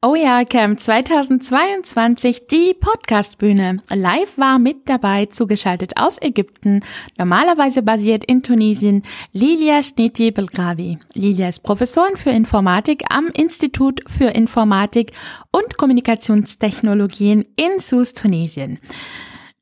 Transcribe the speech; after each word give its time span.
OER 0.00 0.44
Camp 0.44 0.78
2022, 0.78 2.46
die 2.46 2.72
Podcastbühne. 2.72 3.78
Live 3.92 4.38
war 4.38 4.60
mit 4.60 4.88
dabei, 4.88 5.26
zugeschaltet 5.26 5.96
aus 5.96 6.22
Ägypten, 6.22 6.84
normalerweise 7.18 7.82
basiert 7.82 8.22
in 8.24 8.44
Tunesien, 8.44 9.02
Lilia 9.32 9.82
Schniti 9.82 10.30
Belgravi. 10.30 11.00
Lilia 11.14 11.48
ist 11.48 11.64
Professorin 11.64 12.16
für 12.16 12.30
Informatik 12.30 13.06
am 13.10 13.26
Institut 13.34 14.02
für 14.06 14.26
Informatik 14.26 15.10
und 15.50 15.76
Kommunikationstechnologien 15.76 17.44
in 17.56 17.80
Sousse, 17.80 18.12
Tunesien. 18.12 18.78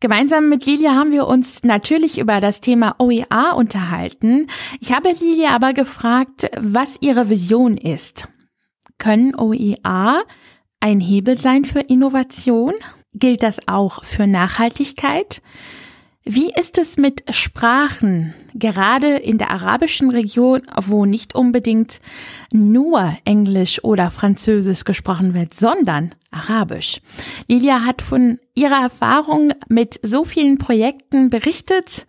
Gemeinsam 0.00 0.50
mit 0.50 0.66
Lilia 0.66 0.94
haben 0.94 1.12
wir 1.12 1.28
uns 1.28 1.62
natürlich 1.62 2.18
über 2.18 2.42
das 2.42 2.60
Thema 2.60 2.96
OER 2.98 3.56
unterhalten. 3.56 4.48
Ich 4.80 4.92
habe 4.92 5.14
Lilia 5.18 5.54
aber 5.54 5.72
gefragt, 5.72 6.50
was 6.58 6.98
ihre 7.00 7.30
Vision 7.30 7.78
ist. 7.78 8.28
Können 8.98 9.34
OER 9.34 10.24
ein 10.80 11.00
Hebel 11.00 11.38
sein 11.38 11.64
für 11.64 11.80
Innovation? 11.80 12.74
Gilt 13.14 13.42
das 13.42 13.66
auch 13.66 14.04
für 14.04 14.26
Nachhaltigkeit? 14.26 15.40
Wie 16.28 16.50
ist 16.50 16.76
es 16.76 16.96
mit 16.96 17.22
Sprachen, 17.32 18.34
gerade 18.52 19.14
in 19.14 19.38
der 19.38 19.52
arabischen 19.52 20.10
Region, 20.10 20.62
wo 20.82 21.06
nicht 21.06 21.36
unbedingt 21.36 22.00
nur 22.52 23.16
Englisch 23.24 23.82
oder 23.84 24.10
Französisch 24.10 24.82
gesprochen 24.82 25.34
wird, 25.34 25.54
sondern 25.54 26.16
Arabisch? 26.32 27.00
Lilia 27.46 27.84
hat 27.84 28.02
von 28.02 28.40
ihrer 28.56 28.82
Erfahrung 28.82 29.52
mit 29.68 30.00
so 30.02 30.24
vielen 30.24 30.58
Projekten 30.58 31.30
berichtet 31.30 32.08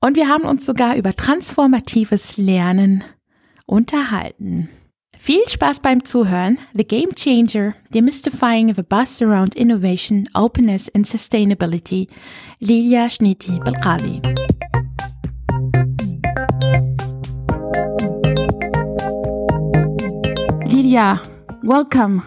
und 0.00 0.16
wir 0.16 0.28
haben 0.28 0.44
uns 0.44 0.64
sogar 0.64 0.96
über 0.96 1.14
transformatives 1.14 2.38
Lernen 2.38 3.04
unterhalten. 3.66 4.70
Viel 5.16 5.46
Spaß 5.46 5.80
beim 5.80 6.04
Zuhören. 6.04 6.58
The 6.74 6.84
Game 6.84 7.14
Changer, 7.14 7.74
Demystifying 7.92 8.74
the 8.74 8.82
Buzz 8.82 9.20
Around 9.20 9.54
Innovation, 9.54 10.26
Openness 10.34 10.88
and 10.88 11.04
Sustainability. 11.04 12.08
Lilia 12.60 13.08
Cheniti 13.08 13.58
Belcadhi. 13.62 14.20
Lilia, 20.66 21.20
welcome. 21.62 22.22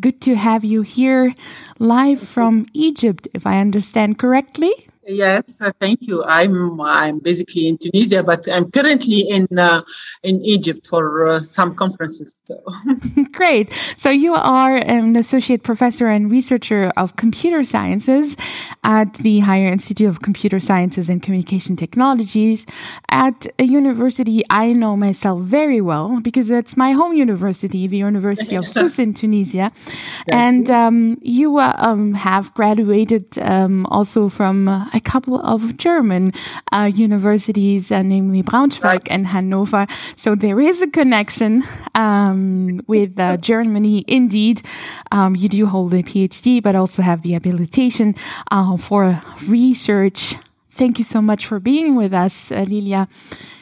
Good 0.00 0.20
to 0.22 0.36
have 0.36 0.64
you 0.64 0.82
here 0.82 1.34
live 1.78 2.20
from 2.20 2.66
Egypt, 2.72 3.26
if 3.34 3.46
I 3.46 3.58
understand 3.58 4.18
correctly. 4.18 4.87
Yes, 5.08 5.56
uh, 5.62 5.72
thank 5.80 6.02
you. 6.02 6.22
I'm 6.22 6.78
I'm 6.82 7.18
basically 7.18 7.66
in 7.66 7.78
Tunisia, 7.78 8.22
but 8.22 8.46
I'm 8.46 8.70
currently 8.70 9.20
in 9.20 9.46
uh, 9.58 9.80
in 10.22 10.44
Egypt 10.44 10.86
for 10.86 11.28
uh, 11.28 11.40
some 11.40 11.74
conferences. 11.74 12.36
So. 12.44 12.62
Great. 13.32 13.72
So 13.96 14.10
you 14.10 14.34
are 14.34 14.76
an 14.76 15.16
associate 15.16 15.62
professor 15.62 16.08
and 16.08 16.30
researcher 16.30 16.92
of 16.98 17.16
computer 17.16 17.62
sciences 17.62 18.36
at 18.84 19.14
the 19.14 19.38
Higher 19.40 19.68
Institute 19.68 20.08
of 20.08 20.20
Computer 20.20 20.60
Sciences 20.60 21.08
and 21.08 21.22
Communication 21.22 21.74
Technologies 21.74 22.66
at 23.08 23.46
a 23.58 23.64
university 23.64 24.42
I 24.50 24.74
know 24.74 24.94
myself 24.94 25.40
very 25.40 25.80
well 25.80 26.20
because 26.20 26.50
it's 26.50 26.76
my 26.76 26.92
home 26.92 27.14
university, 27.14 27.86
the 27.86 27.96
University 27.96 28.56
of 28.56 28.68
Sousse 28.76 28.98
in 28.98 29.14
Tunisia, 29.14 29.72
and 30.30 30.70
um, 30.70 31.18
you 31.22 31.56
uh, 31.56 31.74
um, 31.78 32.12
have 32.12 32.52
graduated 32.52 33.38
um, 33.38 33.86
also 33.86 34.28
from 34.28 34.68
a 34.98 35.00
couple 35.12 35.36
of 35.54 35.60
German 35.76 36.32
uh, 36.72 36.90
universities, 37.06 37.90
uh, 37.90 38.02
namely 38.02 38.42
Braunschweig 38.42 39.06
and 39.14 39.26
Hanover. 39.28 39.86
So 40.16 40.34
there 40.34 40.60
is 40.60 40.82
a 40.82 40.90
connection 41.00 41.52
um, 41.94 42.80
with 42.86 43.18
uh, 43.18 43.36
Germany. 43.50 44.04
Indeed, 44.06 44.62
um, 45.16 45.36
you 45.36 45.48
do 45.48 45.66
hold 45.66 45.94
a 45.94 46.02
PhD, 46.02 46.62
but 46.62 46.74
also 46.74 47.00
have 47.02 47.22
the 47.22 47.32
habilitation 47.32 48.14
uh, 48.50 48.76
for 48.76 49.22
research. 49.46 50.34
Thank 50.80 50.98
you 50.98 51.04
so 51.04 51.20
much 51.22 51.46
for 51.46 51.58
being 51.60 51.96
with 51.96 52.12
us, 52.12 52.52
uh, 52.52 52.64
Lilia. 52.68 53.08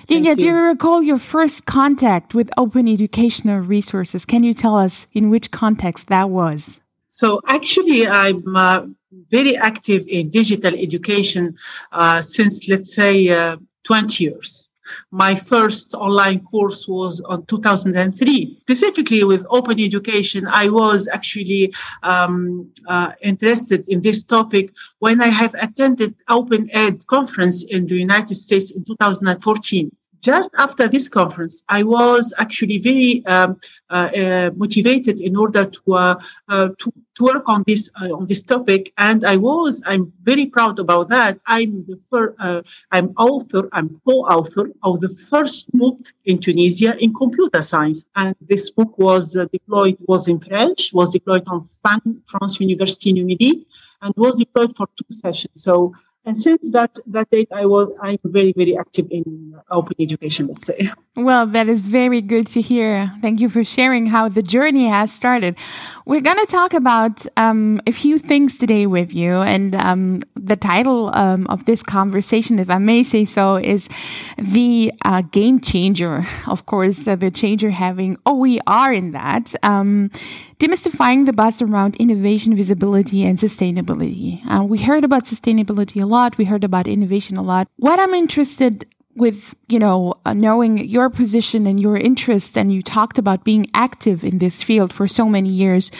Lilia, 0.08 0.36
do 0.36 0.46
you 0.46 0.54
recall 0.54 1.02
your 1.02 1.18
first 1.18 1.66
contact 1.66 2.34
with 2.34 2.48
open 2.56 2.86
educational 2.86 3.60
resources? 3.60 4.24
Can 4.24 4.42
you 4.44 4.54
tell 4.54 4.76
us 4.76 5.08
in 5.12 5.30
which 5.30 5.50
context 5.50 6.08
that 6.08 6.30
was? 6.30 6.80
So 7.10 7.40
actually, 7.46 8.06
I'm 8.06 8.44
uh, 8.54 8.86
very 9.30 9.56
active 9.56 10.06
in 10.08 10.30
digital 10.30 10.74
education 10.74 11.56
uh, 11.92 12.22
since, 12.22 12.68
let's 12.68 12.94
say, 12.94 13.28
uh, 13.28 13.56
20 13.84 14.24
years. 14.24 14.68
My 15.10 15.34
first 15.34 15.94
online 15.94 16.40
course 16.44 16.86
was 16.86 17.20
on 17.22 17.44
2003. 17.46 18.58
Specifically 18.62 19.24
with 19.24 19.44
open 19.50 19.80
education, 19.80 20.46
I 20.46 20.68
was 20.68 21.08
actually 21.08 21.74
um, 22.02 22.70
uh, 22.86 23.12
interested 23.20 23.88
in 23.88 24.00
this 24.00 24.22
topic 24.22 24.72
when 25.00 25.20
I 25.20 25.26
have 25.28 25.54
attended 25.54 26.14
Open 26.28 26.68
Ed 26.72 27.04
conference 27.08 27.64
in 27.64 27.86
the 27.86 27.96
United 27.96 28.36
States 28.36 28.70
in 28.70 28.84
2014 28.84 29.90
just 30.20 30.50
after 30.58 30.88
this 30.88 31.08
conference, 31.08 31.62
I 31.68 31.82
was 31.82 32.34
actually 32.38 32.78
very 32.78 33.24
um, 33.26 33.58
uh, 33.90 34.10
uh, 34.16 34.50
motivated 34.56 35.20
in 35.20 35.36
order 35.36 35.64
to, 35.64 35.92
uh, 35.92 36.14
uh 36.48 36.68
to, 36.78 36.92
to 37.14 37.24
work 37.24 37.48
on 37.48 37.64
this 37.66 37.88
uh, 38.00 38.12
on 38.12 38.26
this 38.26 38.42
topic, 38.42 38.92
and 38.98 39.24
I 39.24 39.36
was 39.36 39.82
I'm 39.86 40.12
very 40.22 40.46
proud 40.46 40.78
about 40.78 41.08
that. 41.08 41.38
I'm 41.46 41.84
the 41.86 41.98
first, 42.10 42.34
uh, 42.40 42.62
I'm 42.92 43.12
author 43.16 43.68
I'm 43.72 44.00
co-author 44.06 44.70
of 44.82 45.00
the 45.00 45.14
first 45.30 45.70
book 45.72 45.98
in 46.24 46.38
Tunisia 46.38 46.96
in 47.02 47.14
computer 47.14 47.62
science, 47.62 48.08
and 48.16 48.34
this 48.40 48.70
book 48.70 48.98
was 48.98 49.38
deployed 49.52 49.96
was 50.08 50.28
in 50.28 50.40
French, 50.40 50.90
was 50.92 51.12
deployed 51.12 51.44
on 51.48 51.68
France 51.82 52.60
University 52.60 53.12
Numérique, 53.12 53.64
and 54.02 54.14
was 54.16 54.36
deployed 54.36 54.76
for 54.76 54.86
two 54.96 55.14
sessions. 55.14 55.62
So 55.62 55.94
and 56.26 56.38
since 56.40 56.70
that 56.72 56.98
that 57.06 57.30
date 57.30 57.48
i 57.52 57.64
was 57.64 57.96
i'm 58.02 58.18
very 58.24 58.52
very 58.52 58.76
active 58.76 59.06
in 59.10 59.46
open 59.70 59.94
education 59.98 60.48
let's 60.48 60.66
say. 60.66 60.90
Well 61.16 61.46
that 61.46 61.66
is 61.68 61.88
very 61.88 62.20
good 62.20 62.46
to 62.48 62.60
hear. 62.60 63.10
Thank 63.22 63.40
you 63.40 63.48
for 63.48 63.64
sharing 63.64 64.06
how 64.06 64.28
the 64.28 64.42
journey 64.42 64.86
has 64.86 65.10
started. 65.12 65.56
We're 66.04 66.20
going 66.20 66.38
to 66.38 66.46
talk 66.46 66.74
about 66.74 67.24
um, 67.38 67.80
a 67.86 67.92
few 67.92 68.18
things 68.18 68.58
today 68.58 68.84
with 68.86 69.14
you 69.14 69.36
and 69.36 69.74
um, 69.74 70.22
the 70.34 70.56
title 70.56 71.10
um, 71.14 71.46
of 71.46 71.64
this 71.64 71.82
conversation 71.82 72.58
if 72.58 72.68
i 72.68 72.78
may 72.78 73.02
say 73.02 73.24
so 73.24 73.56
is 73.56 73.88
the 74.36 74.92
uh, 75.04 75.22
game 75.30 75.60
changer. 75.60 76.26
Of 76.46 76.66
course 76.66 77.08
uh, 77.08 77.16
the 77.16 77.30
changer 77.30 77.70
having 77.70 78.18
oer 78.26 78.92
in 78.92 79.12
that. 79.12 79.54
Um, 79.62 80.10
demystifying 80.58 81.26
the 81.26 81.32
buzz 81.32 81.60
around 81.60 81.96
innovation, 81.96 82.54
visibility, 82.56 83.24
and 83.24 83.38
sustainability. 83.38 84.40
Uh, 84.50 84.64
we 84.64 84.78
heard 84.78 85.04
about 85.04 85.24
sustainability 85.24 86.02
a 86.02 86.06
lot. 86.06 86.38
We 86.38 86.46
heard 86.46 86.64
about 86.64 86.86
innovation 86.86 87.36
a 87.36 87.42
lot. 87.42 87.68
What 87.76 88.00
I'm 88.00 88.14
interested 88.14 88.86
with, 89.14 89.54
you 89.68 89.78
know, 89.78 90.14
uh, 90.24 90.34
knowing 90.34 90.78
your 90.78 91.10
position 91.10 91.66
and 91.66 91.80
your 91.80 91.96
interest, 91.96 92.56
and 92.56 92.72
you 92.72 92.82
talked 92.82 93.18
about 93.18 93.44
being 93.44 93.66
active 93.74 94.24
in 94.24 94.38
this 94.38 94.62
field 94.62 94.92
for 94.92 95.08
so 95.08 95.28
many 95.28 95.48
years. 95.48 95.90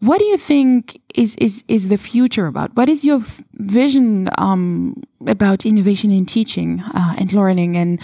What 0.00 0.18
do 0.18 0.24
you 0.24 0.38
think 0.38 1.00
is 1.16 1.34
is 1.36 1.64
is 1.66 1.88
the 1.88 1.98
future 1.98 2.46
about? 2.46 2.76
What 2.76 2.88
is 2.88 3.04
your 3.04 3.20
vision 3.54 4.28
um, 4.38 5.02
about 5.26 5.66
innovation 5.66 6.12
in 6.12 6.24
teaching 6.24 6.80
uh, 6.94 7.14
and 7.18 7.32
learning? 7.32 7.76
And 7.76 8.00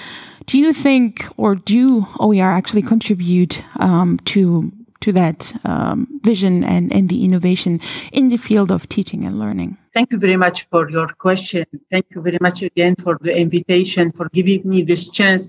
do 0.46 0.58
you 0.58 0.72
think, 0.72 1.24
or 1.36 1.54
do 1.54 2.06
OER 2.18 2.50
actually 2.50 2.82
contribute 2.82 3.62
um, 3.78 4.18
to 4.24 4.72
to 5.04 5.12
that 5.12 5.52
um, 5.64 6.08
vision 6.22 6.64
and, 6.64 6.92
and 6.96 7.08
the 7.10 7.24
innovation 7.24 7.80
in 8.10 8.30
the 8.30 8.38
field 8.38 8.70
of 8.72 8.88
teaching 8.88 9.24
and 9.26 9.38
learning. 9.38 9.76
Thank 9.92 10.10
you 10.12 10.18
very 10.18 10.36
much 10.36 10.66
for 10.70 10.90
your 10.90 11.08
question. 11.08 11.66
Thank 11.92 12.06
you 12.14 12.20
very 12.22 12.38
much 12.40 12.62
again 12.62 12.94
for 12.96 13.18
the 13.20 13.36
invitation, 13.36 14.12
for 14.12 14.28
giving 14.30 14.62
me 14.64 14.82
this 14.82 15.10
chance 15.10 15.42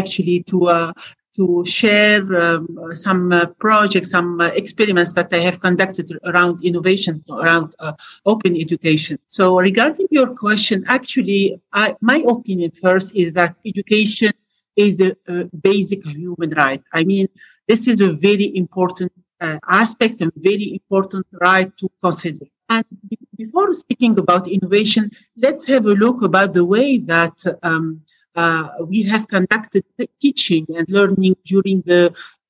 actually 0.00 0.44
to 0.44 0.68
uh, 0.68 0.92
to 1.36 1.64
share 1.64 2.22
um, 2.44 2.66
some 2.92 3.32
uh, 3.32 3.46
projects, 3.66 4.10
some 4.10 4.40
uh, 4.40 4.46
experiments 4.62 5.12
that 5.14 5.32
I 5.32 5.38
have 5.48 5.58
conducted 5.60 6.06
around 6.30 6.64
innovation, 6.64 7.24
around 7.30 7.68
uh, 7.78 7.92
open 8.26 8.56
education. 8.56 9.18
So, 9.26 9.44
regarding 9.58 10.08
your 10.10 10.34
question, 10.34 10.84
actually, 10.88 11.60
I, 11.72 11.94
my 12.00 12.18
opinion 12.34 12.70
first 12.72 13.16
is 13.16 13.32
that 13.34 13.54
education 13.64 14.32
is 14.76 15.00
a, 15.00 15.16
a 15.28 15.44
basic 15.70 16.04
human 16.04 16.50
right. 16.50 16.82
I 16.92 17.04
mean, 17.04 17.28
this 17.70 17.86
is 17.86 18.00
a 18.00 18.12
very 18.28 18.48
important 18.62 19.12
uh, 19.40 19.58
aspect 19.68 20.20
and 20.22 20.32
very 20.50 20.68
important 20.78 21.24
right 21.48 21.70
to 21.80 21.86
consider. 22.02 22.46
And 22.68 22.84
before 23.36 23.72
speaking 23.74 24.18
about 24.18 24.48
innovation, 24.48 25.04
let's 25.44 25.64
have 25.66 25.86
a 25.86 25.94
look 26.04 26.18
about 26.22 26.52
the 26.52 26.64
way 26.64 26.98
that 27.14 27.36
um, 27.62 28.02
uh, 28.34 28.68
we 28.92 29.04
have 29.12 29.28
conducted 29.28 29.84
teaching 30.20 30.66
and 30.76 30.86
learning 30.90 31.36
during 31.46 31.82
the 31.92 32.02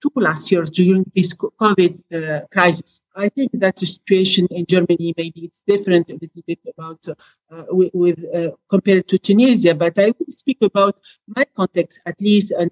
two 0.02 0.12
last 0.26 0.50
years 0.50 0.70
during 0.70 1.04
this 1.14 1.34
COVID 1.34 1.92
uh, 2.00 2.46
crisis. 2.54 3.02
I 3.14 3.28
think 3.28 3.50
that 3.64 3.76
the 3.76 3.86
situation 3.86 4.46
in 4.50 4.64
Germany 4.66 5.12
maybe 5.18 5.40
it's 5.48 5.62
different 5.66 6.08
a 6.08 6.14
little 6.14 6.44
bit 6.46 6.60
about 6.72 7.00
uh, 7.08 7.64
with, 7.78 7.90
with 7.92 8.18
uh, 8.34 8.52
compared 8.70 9.06
to 9.08 9.18
Tunisia, 9.18 9.74
but 9.74 9.98
I 9.98 10.08
will 10.18 10.32
speak 10.42 10.58
about 10.62 10.98
my 11.36 11.44
context 11.54 12.00
at 12.06 12.18
least 12.22 12.52
and 12.52 12.70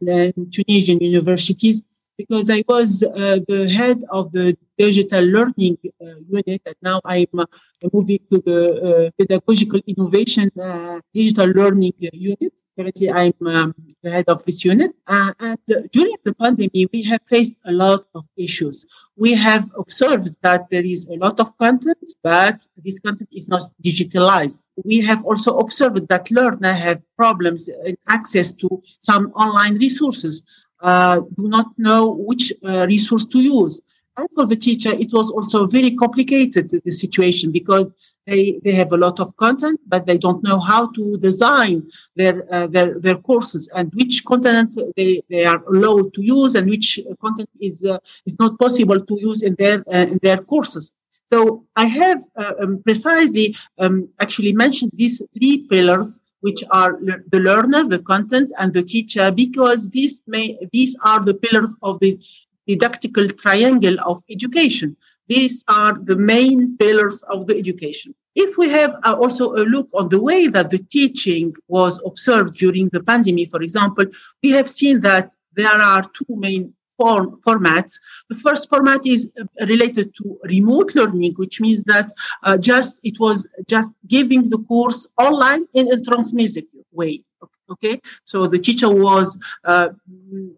Tunisian 0.50 0.98
universities 1.00 1.82
because 2.18 2.50
I 2.50 2.62
was 2.68 3.02
uh, 3.02 3.38
the 3.48 3.70
head 3.70 4.04
of 4.10 4.32
the 4.32 4.56
digital 4.76 5.24
learning 5.24 5.78
uh, 6.02 6.18
unit, 6.28 6.62
and 6.66 6.76
now 6.82 7.00
I'm 7.04 7.34
uh, 7.38 7.46
moving 7.92 8.18
to 8.30 8.38
the 8.44 8.60
uh, 8.60 9.10
pedagogical 9.18 9.80
innovation 9.86 10.50
uh, 10.60 11.00
digital 11.14 11.46
learning 11.46 11.94
unit. 12.12 12.52
Currently, 12.76 13.10
I'm 13.10 13.34
um, 13.46 13.74
the 14.02 14.10
head 14.10 14.26
of 14.28 14.44
this 14.44 14.64
unit. 14.64 14.92
Uh, 15.06 15.32
and 15.40 15.58
during 15.90 16.14
the 16.24 16.34
pandemic, 16.34 16.90
we 16.92 17.02
have 17.04 17.20
faced 17.28 17.56
a 17.64 17.72
lot 17.72 18.06
of 18.14 18.24
issues. 18.36 18.86
We 19.16 19.34
have 19.34 19.68
observed 19.76 20.36
that 20.42 20.70
there 20.70 20.84
is 20.84 21.08
a 21.08 21.16
lot 21.16 21.40
of 21.40 21.56
content, 21.58 21.98
but 22.22 22.66
this 22.84 23.00
content 23.00 23.30
is 23.32 23.48
not 23.48 23.62
digitalized. 23.84 24.68
We 24.84 25.00
have 25.00 25.24
also 25.24 25.56
observed 25.58 26.06
that 26.08 26.30
learners 26.30 26.78
have 26.78 27.02
problems 27.16 27.66
in 27.66 27.96
access 28.08 28.52
to 28.52 28.80
some 29.00 29.32
online 29.32 29.76
resources, 29.78 30.42
uh, 30.46 30.67
do 30.82 31.48
not 31.48 31.66
know 31.78 32.10
which 32.10 32.52
uh, 32.64 32.86
resource 32.86 33.24
to 33.26 33.40
use. 33.40 33.80
And 34.16 34.28
for 34.34 34.46
the 34.46 34.56
teacher, 34.56 34.90
it 34.92 35.12
was 35.12 35.30
also 35.30 35.66
very 35.66 35.94
complicated, 35.94 36.70
the 36.70 36.90
situation, 36.90 37.52
because 37.52 37.92
they, 38.26 38.60
they 38.64 38.72
have 38.72 38.92
a 38.92 38.96
lot 38.96 39.20
of 39.20 39.34
content, 39.36 39.80
but 39.86 40.06
they 40.06 40.18
don't 40.18 40.42
know 40.42 40.58
how 40.58 40.90
to 40.92 41.16
design 41.18 41.88
their, 42.16 42.44
uh, 42.52 42.66
their, 42.66 42.98
their 42.98 43.16
courses 43.16 43.70
and 43.74 43.92
which 43.94 44.24
content 44.24 44.76
they, 44.96 45.22
they 45.30 45.44
are 45.44 45.62
allowed 45.72 46.12
to 46.14 46.22
use 46.22 46.54
and 46.54 46.68
which 46.68 47.00
content 47.20 47.48
is, 47.60 47.82
uh, 47.84 47.98
is 48.26 48.36
not 48.38 48.58
possible 48.58 49.00
to 49.00 49.20
use 49.20 49.42
in 49.42 49.54
their, 49.54 49.84
uh, 49.88 50.06
in 50.12 50.18
their 50.22 50.38
courses. 50.38 50.92
So 51.32 51.64
I 51.76 51.86
have 51.86 52.24
uh, 52.36 52.54
um, 52.60 52.82
precisely 52.82 53.56
um, 53.78 54.08
actually 54.20 54.52
mentioned 54.52 54.92
these 54.94 55.22
three 55.36 55.66
pillars 55.68 56.20
which 56.40 56.62
are 56.70 56.98
le- 57.00 57.22
the 57.30 57.40
learner, 57.40 57.84
the 57.88 57.98
content, 58.00 58.52
and 58.58 58.72
the 58.72 58.82
teacher, 58.82 59.30
because 59.30 59.88
these 59.90 60.22
may 60.26 60.56
these 60.72 60.96
are 61.04 61.24
the 61.24 61.34
pillars 61.34 61.74
of 61.82 61.98
the 62.00 62.18
didactical 62.66 63.28
triangle 63.28 63.96
of 64.04 64.22
education. 64.30 64.96
These 65.28 65.64
are 65.68 65.98
the 65.98 66.16
main 66.16 66.76
pillars 66.78 67.22
of 67.22 67.46
the 67.46 67.56
education. 67.58 68.14
If 68.34 68.56
we 68.56 68.68
have 68.70 68.94
uh, 69.04 69.16
also 69.20 69.54
a 69.54 69.64
look 69.74 69.88
on 69.92 70.08
the 70.08 70.22
way 70.22 70.46
that 70.48 70.70
the 70.70 70.78
teaching 70.78 71.54
was 71.66 72.00
observed 72.06 72.56
during 72.56 72.88
the 72.88 73.02
pandemic, 73.02 73.50
for 73.50 73.62
example, 73.62 74.06
we 74.42 74.50
have 74.50 74.70
seen 74.70 75.00
that 75.00 75.34
there 75.54 75.80
are 75.92 76.02
two 76.02 76.36
main 76.36 76.72
form, 76.98 77.40
formats. 77.46 77.92
The 78.28 78.36
first 78.36 78.68
format 78.68 79.06
is 79.06 79.32
uh, 79.40 79.44
related 79.66 80.14
to 80.16 80.38
remote 80.44 80.94
learning, 80.94 81.34
which 81.36 81.60
means 81.60 81.82
that 81.84 82.12
uh, 82.42 82.58
just 82.58 83.00
it 83.04 83.18
was 83.18 83.48
just 83.66 83.94
giving 84.06 84.50
the 84.50 84.58
course 84.70 85.00
online 85.16 85.62
in 85.74 85.90
a 85.90 85.96
transmissive 85.96 86.68
way. 86.92 87.22
Okay, 87.70 88.00
so 88.24 88.46
the 88.46 88.58
teacher 88.58 88.88
was 88.88 89.38
uh, 89.64 89.90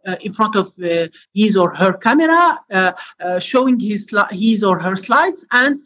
uh, 0.07 0.17
in 0.21 0.33
front 0.33 0.55
of 0.55 0.67
uh, 0.79 1.09
his 1.35 1.57
or 1.57 1.75
her 1.75 1.93
camera, 1.93 2.59
uh, 2.71 2.93
showing 3.41 3.79
his 3.81 4.09
his 4.31 4.63
or 4.63 4.79
her 4.79 4.97
slides, 4.97 5.45
and 5.51 5.81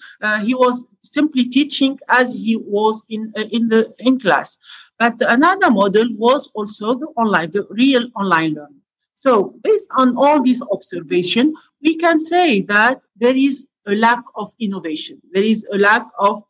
he 0.46 0.54
was 0.54 0.84
simply 1.02 1.44
teaching 1.46 1.98
as 2.10 2.34
he 2.34 2.56
was 2.56 3.02
in 3.08 3.32
in 3.56 3.68
the 3.68 3.82
in 4.00 4.20
class. 4.20 4.58
But 4.98 5.14
another 5.20 5.70
model 5.70 6.08
was 6.26 6.48
also 6.54 6.94
the 6.94 7.10
online, 7.16 7.50
the 7.50 7.66
real 7.70 8.04
online 8.14 8.54
learning. 8.54 8.83
So, 9.24 9.54
based 9.62 9.86
on 9.96 10.16
all 10.16 10.42
these 10.42 10.62
observation, 10.76 11.54
we 11.80 11.96
can 11.96 12.20
say 12.20 12.60
that 12.62 12.98
there 13.16 13.36
is 13.48 13.66
a 13.86 13.94
lack 13.94 14.22
of 14.34 14.52
innovation. 14.58 15.16
There 15.32 15.48
is 15.54 15.66
a 15.72 15.78
lack 15.78 16.06
of 16.18 16.42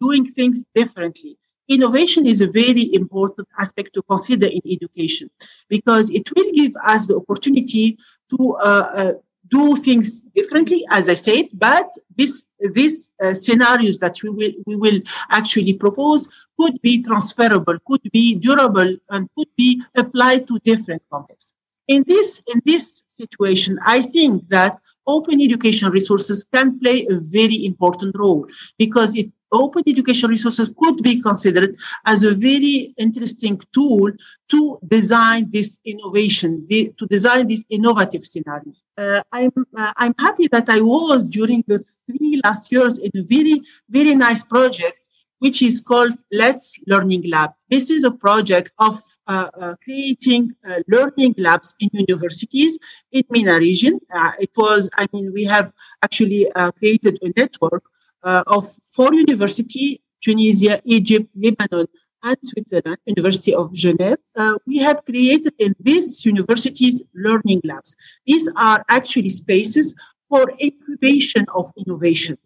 doing 0.00 0.24
things 0.38 0.64
differently 0.74 1.38
innovation 1.68 2.26
is 2.26 2.40
a 2.40 2.50
very 2.50 2.92
important 2.94 3.46
aspect 3.58 3.92
to 3.94 4.02
consider 4.02 4.46
in 4.46 4.60
education 4.70 5.30
because 5.68 6.10
it 6.10 6.26
will 6.34 6.50
give 6.54 6.72
us 6.84 7.06
the 7.06 7.16
opportunity 7.16 7.98
to 8.30 8.56
uh, 8.56 8.90
uh, 8.94 9.12
do 9.50 9.76
things 9.76 10.22
differently, 10.34 10.84
as 10.90 11.08
I 11.08 11.14
said. 11.14 11.46
But 11.52 11.90
this 12.16 12.44
these 12.72 13.12
uh, 13.22 13.34
scenarios 13.34 13.98
that 13.98 14.22
we 14.22 14.30
will 14.30 14.52
we 14.66 14.76
will 14.76 15.00
actually 15.30 15.74
propose 15.74 16.28
could 16.58 16.80
be 16.82 17.02
transferable, 17.02 17.76
could 17.86 18.02
be 18.12 18.34
durable, 18.34 18.96
and 19.10 19.28
could 19.36 19.48
be 19.56 19.82
applied 19.94 20.48
to 20.48 20.58
different 20.60 21.02
contexts. 21.12 21.52
In 21.88 22.04
this 22.06 22.42
in 22.52 22.60
this 22.64 23.02
situation, 23.16 23.78
I 23.84 24.02
think 24.02 24.48
that 24.48 24.80
open 25.06 25.40
education 25.40 25.90
resources 25.90 26.46
can 26.52 26.78
play 26.78 27.06
a 27.10 27.18
very 27.20 27.64
important 27.64 28.16
role 28.16 28.46
because 28.78 29.16
it 29.16 29.30
open 29.52 29.82
education 29.86 30.28
resources 30.30 30.70
could 30.78 31.02
be 31.02 31.22
considered 31.22 31.76
as 32.04 32.22
a 32.22 32.34
very 32.34 32.94
interesting 32.98 33.60
tool 33.72 34.10
to 34.48 34.78
design 34.86 35.48
this 35.50 35.78
innovation, 35.84 36.66
the, 36.68 36.92
to 36.98 37.06
design 37.06 37.48
this 37.48 37.64
innovative 37.70 38.26
scenario. 38.26 38.72
Uh, 38.96 39.22
I'm, 39.32 39.52
uh, 39.76 39.92
I'm 39.96 40.14
happy 40.18 40.48
that 40.48 40.68
I 40.68 40.80
was 40.80 41.28
during 41.28 41.64
the 41.66 41.84
three 42.06 42.40
last 42.44 42.70
years 42.70 42.98
in 42.98 43.10
a 43.16 43.22
very, 43.22 43.62
very 43.88 44.14
nice 44.14 44.42
project, 44.42 45.00
which 45.38 45.62
is 45.62 45.80
called 45.80 46.14
Let's 46.32 46.78
Learning 46.86 47.22
Lab. 47.28 47.52
This 47.70 47.90
is 47.90 48.04
a 48.04 48.10
project 48.10 48.72
of 48.78 49.00
uh, 49.26 49.48
uh, 49.60 49.74
creating 49.82 50.54
uh, 50.68 50.80
learning 50.88 51.34
labs 51.38 51.74
in 51.80 51.90
universities 51.92 52.78
in 53.12 53.24
MENA 53.30 53.58
region. 53.58 54.00
Uh, 54.14 54.32
it 54.40 54.50
was, 54.56 54.90
I 54.98 55.06
mean, 55.12 55.32
we 55.32 55.44
have 55.44 55.72
actually 56.02 56.50
uh, 56.52 56.72
created 56.72 57.18
a 57.22 57.32
network 57.36 57.84
uh, 58.22 58.42
of 58.46 58.72
four 58.94 59.14
universities, 59.14 59.98
Tunisia, 60.22 60.80
Egypt, 60.84 61.28
Lebanon, 61.34 61.86
and 62.22 62.36
Switzerland, 62.42 62.98
University 63.06 63.54
of 63.54 63.72
Geneva, 63.72 64.18
uh, 64.36 64.54
we 64.66 64.78
have 64.78 65.04
created 65.04 65.54
in 65.58 65.74
these 65.80 66.24
universities 66.24 67.04
learning 67.14 67.60
labs. 67.64 67.96
These 68.26 68.50
are 68.56 68.84
actually 68.88 69.30
spaces 69.30 69.94
for 70.28 70.52
incubation 70.60 71.46
of 71.54 71.72
innovation. 71.76 72.36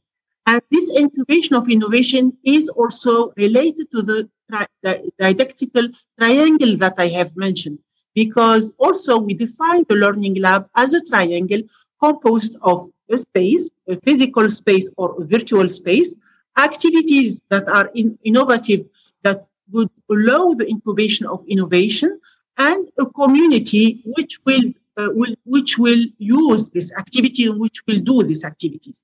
And 0.46 0.60
this 0.70 0.90
incubation 0.90 1.54
of 1.54 1.70
innovation 1.70 2.36
is 2.44 2.68
also 2.68 3.32
related 3.36 3.90
to 3.92 4.02
the, 4.02 4.28
tri- 4.50 4.66
the 4.82 5.10
didactical 5.20 5.88
triangle 6.18 6.76
that 6.78 6.94
I 6.98 7.08
have 7.08 7.36
mentioned, 7.36 7.78
because 8.14 8.72
also 8.78 9.18
we 9.18 9.34
define 9.34 9.84
the 9.88 9.96
learning 9.96 10.36
lab 10.36 10.68
as 10.74 10.94
a 10.94 11.04
triangle 11.04 11.62
composed 12.02 12.56
of 12.62 12.90
a 13.10 13.18
space, 13.18 13.70
a 13.88 13.96
physical 14.00 14.50
space 14.50 14.90
or 14.96 15.22
a 15.22 15.24
virtual 15.24 15.68
space, 15.68 16.14
activities 16.58 17.40
that 17.50 17.68
are 17.68 17.90
in, 17.94 18.18
innovative 18.24 18.86
that 19.22 19.46
would 19.70 19.90
allow 20.10 20.50
the 20.50 20.68
incubation 20.68 21.26
of 21.26 21.44
innovation, 21.46 22.20
and 22.58 22.88
a 22.98 23.06
community 23.06 24.02
which 24.16 24.38
will, 24.44 24.64
uh, 24.96 25.08
will 25.12 25.34
which 25.44 25.78
will 25.78 26.04
use 26.18 26.68
this 26.70 26.92
activity 26.98 27.46
and 27.46 27.58
which 27.60 27.80
will 27.86 28.00
do 28.00 28.22
these 28.22 28.44
activities. 28.44 29.02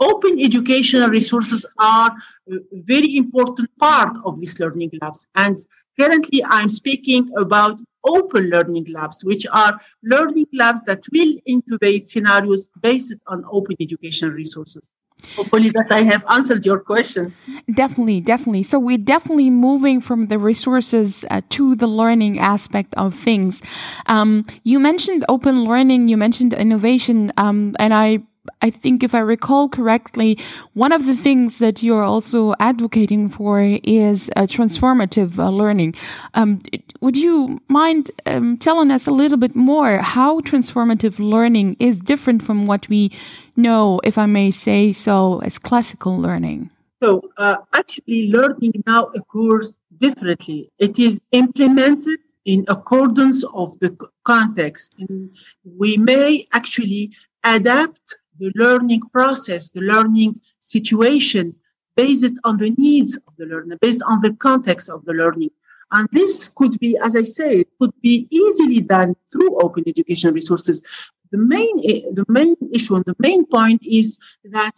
Open 0.00 0.38
educational 0.38 1.08
resources 1.08 1.66
are 1.78 2.10
a 2.50 2.58
very 2.72 3.16
important 3.16 3.68
part 3.78 4.16
of 4.24 4.40
these 4.40 4.58
learning 4.60 4.90
labs, 5.00 5.26
and 5.34 5.64
currently 5.98 6.44
I'm 6.44 6.68
speaking 6.68 7.28
about 7.36 7.80
open 8.04 8.50
learning 8.50 8.86
labs, 8.90 9.24
which 9.24 9.46
are 9.52 9.80
learning 10.02 10.46
labs 10.52 10.80
that 10.86 11.02
will 11.12 11.34
incubate 11.46 12.08
scenarios 12.08 12.68
based 12.80 13.14
on 13.26 13.44
open 13.50 13.76
educational 13.80 14.30
resources. 14.30 14.88
Hopefully, 15.34 15.70
that 15.70 15.90
I 15.90 16.02
have 16.02 16.24
answered 16.28 16.64
your 16.64 16.78
question. 16.78 17.34
Definitely, 17.74 18.20
definitely. 18.20 18.62
So, 18.62 18.78
we're 18.78 18.98
definitely 18.98 19.50
moving 19.50 20.00
from 20.00 20.28
the 20.28 20.38
resources 20.38 21.24
uh, 21.30 21.40
to 21.50 21.74
the 21.74 21.88
learning 21.88 22.38
aspect 22.38 22.94
of 22.96 23.14
things. 23.14 23.60
Um, 24.06 24.46
you 24.62 24.78
mentioned 24.78 25.24
open 25.28 25.64
learning, 25.64 26.08
you 26.08 26.16
mentioned 26.16 26.54
innovation, 26.54 27.32
um, 27.36 27.74
and 27.80 27.92
I 27.92 28.22
I 28.62 28.70
think 28.70 29.02
if 29.02 29.14
I 29.14 29.20
recall 29.20 29.68
correctly, 29.68 30.38
one 30.74 30.92
of 30.92 31.06
the 31.06 31.14
things 31.14 31.58
that 31.58 31.82
you're 31.82 32.02
also 32.02 32.54
advocating 32.58 33.28
for 33.28 33.60
is 33.60 34.30
uh, 34.36 34.42
transformative 34.42 35.38
uh, 35.38 35.50
learning. 35.50 35.94
Um, 36.34 36.60
would 37.00 37.16
you 37.16 37.60
mind 37.68 38.10
um, 38.26 38.56
telling 38.56 38.90
us 38.90 39.06
a 39.06 39.12
little 39.12 39.38
bit 39.38 39.54
more 39.54 39.98
how 39.98 40.40
transformative 40.40 41.18
learning 41.18 41.76
is 41.78 42.00
different 42.00 42.42
from 42.42 42.66
what 42.66 42.88
we 42.88 43.12
know, 43.56 44.00
if 44.04 44.18
I 44.18 44.26
may 44.26 44.50
say 44.50 44.92
so, 44.92 45.40
as 45.40 45.58
classical 45.58 46.18
learning? 46.18 46.70
So, 47.02 47.22
uh, 47.36 47.56
actually, 47.74 48.30
learning 48.32 48.82
now 48.86 49.10
occurs 49.14 49.78
differently. 49.98 50.70
It 50.78 50.98
is 50.98 51.20
implemented 51.32 52.18
in 52.44 52.64
accordance 52.68 53.44
of 53.54 53.78
the 53.80 53.96
context. 54.24 54.96
We 55.64 55.96
may 55.96 56.46
actually 56.52 57.12
adapt 57.44 58.18
the 58.38 58.52
learning 58.54 59.02
process, 59.12 59.70
the 59.70 59.80
learning 59.80 60.40
situation 60.60 61.52
based 61.96 62.38
on 62.44 62.56
the 62.58 62.70
needs 62.78 63.16
of 63.16 63.34
the 63.36 63.46
learner, 63.46 63.76
based 63.80 64.02
on 64.06 64.20
the 64.20 64.32
context 64.34 64.88
of 64.88 65.04
the 65.04 65.12
learning. 65.12 65.50
And 65.90 66.08
this 66.12 66.48
could 66.48 66.78
be, 66.78 66.96
as 66.98 67.16
I 67.16 67.22
say, 67.22 67.64
could 67.80 67.92
be 68.02 68.28
easily 68.30 68.80
done 68.80 69.16
through 69.32 69.60
open 69.60 69.84
education 69.86 70.32
resources. 70.32 70.82
The 71.32 71.38
main, 71.38 71.76
the 72.14 72.24
main 72.28 72.56
issue 72.72 72.94
and 72.94 73.04
the 73.04 73.16
main 73.18 73.46
point 73.46 73.82
is 73.84 74.18
that 74.44 74.74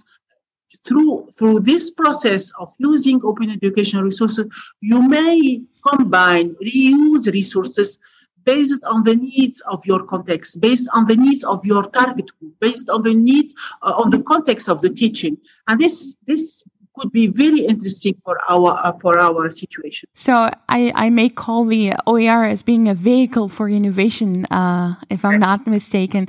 through 0.86 1.28
through 1.36 1.60
this 1.60 1.90
process 1.90 2.50
of 2.58 2.72
using 2.78 3.20
open 3.22 3.50
education 3.50 4.02
resources, 4.02 4.46
you 4.80 5.06
may 5.06 5.62
combine, 5.86 6.54
reuse 6.54 7.30
resources 7.32 7.98
based 8.44 8.82
on 8.84 9.04
the 9.04 9.16
needs 9.16 9.60
of 9.62 9.84
your 9.86 10.04
context, 10.04 10.60
based 10.60 10.88
on 10.94 11.06
the 11.06 11.16
needs 11.16 11.44
of 11.44 11.64
your 11.64 11.84
target 11.90 12.30
group, 12.38 12.54
based 12.60 12.88
on 12.88 13.02
the 13.02 13.14
need 13.14 13.52
uh, 13.82 13.94
on 13.96 14.10
the 14.10 14.22
context 14.22 14.68
of 14.68 14.80
the 14.80 14.90
teaching. 14.90 15.36
And 15.68 15.80
this 15.80 16.14
this 16.26 16.62
could 16.96 17.12
be 17.12 17.28
very 17.28 17.60
interesting 17.60 18.14
for 18.24 18.38
our 18.48 18.72
uh, 18.84 18.92
for 19.00 19.18
our 19.18 19.50
situation. 19.50 20.08
So 20.14 20.50
I, 20.68 20.92
I 20.94 21.10
may 21.10 21.28
call 21.28 21.64
the 21.64 21.94
OER 22.06 22.44
as 22.44 22.62
being 22.62 22.88
a 22.88 22.94
vehicle 22.94 23.48
for 23.48 23.68
innovation, 23.68 24.46
uh, 24.46 24.96
if 25.08 25.24
I'm 25.24 25.40
not 25.40 25.66
mistaken. 25.66 26.28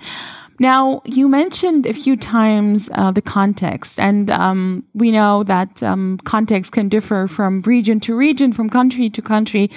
Now, 0.60 1.02
you 1.06 1.28
mentioned 1.28 1.88
a 1.88 1.94
few 1.94 2.16
times 2.16 2.88
uh, 2.94 3.10
the 3.10 3.22
context, 3.22 4.00
and 4.00 4.30
um, 4.30 4.86
we 4.94 5.10
know 5.10 5.44
that 5.44 5.82
um, 5.82 6.20
context 6.20 6.74
can 6.74 6.88
differ 6.88 7.28
from 7.28 7.64
region 7.64 8.00
to 8.02 8.16
region, 8.16 8.54
from 8.54 8.70
country 8.70 9.10
to 9.10 9.22
country. 9.24 9.72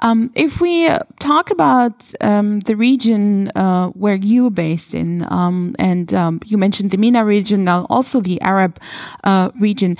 Um, 0.00 0.30
if 0.34 0.60
we 0.60 0.88
talk 1.18 1.50
about 1.50 2.12
um, 2.20 2.60
the 2.60 2.76
region 2.76 3.48
uh, 3.54 3.88
where 3.88 4.14
you're 4.14 4.50
based 4.50 4.94
in, 4.94 5.26
um, 5.30 5.74
and 5.78 6.12
um, 6.14 6.40
you 6.46 6.56
mentioned 6.56 6.90
the 6.90 6.98
MENA 6.98 7.24
region, 7.24 7.64
now 7.64 7.86
also 7.90 8.20
the 8.20 8.40
Arab 8.40 8.78
uh, 9.24 9.50
region, 9.58 9.96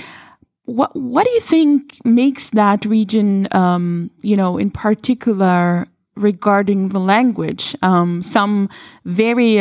what 0.65 0.95
what 0.95 1.25
do 1.25 1.31
you 1.31 1.41
think 1.41 2.05
makes 2.05 2.51
that 2.51 2.85
region, 2.85 3.49
um, 3.53 4.11
you 4.21 4.37
know, 4.37 4.59
in 4.59 4.71
particular 4.71 5.87
regarding 6.15 6.91
the 6.91 7.01
language? 7.01 7.75
Um, 7.83 8.23
some 8.23 8.69
very, 9.05 9.59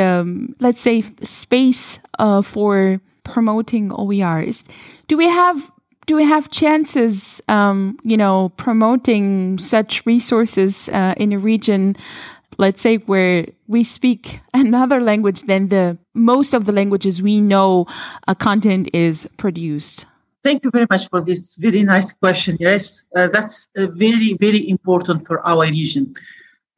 let's 0.60 0.82
say, 0.82 1.04
space 1.22 2.00
uh, 2.20 2.42
for 2.42 3.00
promoting 3.24 3.90
OERs. 3.90 4.68
Do 5.08 5.18
we 5.18 5.30
have 5.30 5.72
do 6.08 6.16
we 6.16 6.24
have 6.24 6.50
chances, 6.50 7.42
um, 7.50 8.00
you 8.04 8.18
know, 8.18 8.50
promoting 8.56 9.60
such 9.60 10.06
resources 10.06 10.90
uh, 10.90 11.14
in 11.18 11.34
a 11.34 11.38
region, 11.38 11.96
let's 12.58 12.82
say, 12.82 12.98
where 12.98 13.46
we 13.68 13.84
speak 13.84 14.40
another 14.54 15.00
language 15.00 15.42
than 15.44 15.68
the 15.68 15.98
most 16.16 16.54
of 16.54 16.66
the 16.66 16.72
languages 16.72 17.22
we 17.22 17.40
know 17.40 17.86
a 18.28 18.34
content 18.34 18.90
is 18.94 19.30
produced? 19.38 20.06
Thank 20.44 20.64
you 20.64 20.72
very 20.72 20.88
much 20.90 21.10
for 21.10 21.22
this 21.22 21.56
very 21.56 21.84
nice 21.84 22.14
question. 22.14 22.56
Yes, 22.58 23.04
uh, 23.16 23.28
that's 23.34 23.68
uh, 23.76 23.88
very, 23.88 24.38
very 24.40 24.70
important 24.70 25.28
for 25.28 25.46
our 25.46 25.64
region. 25.64 26.14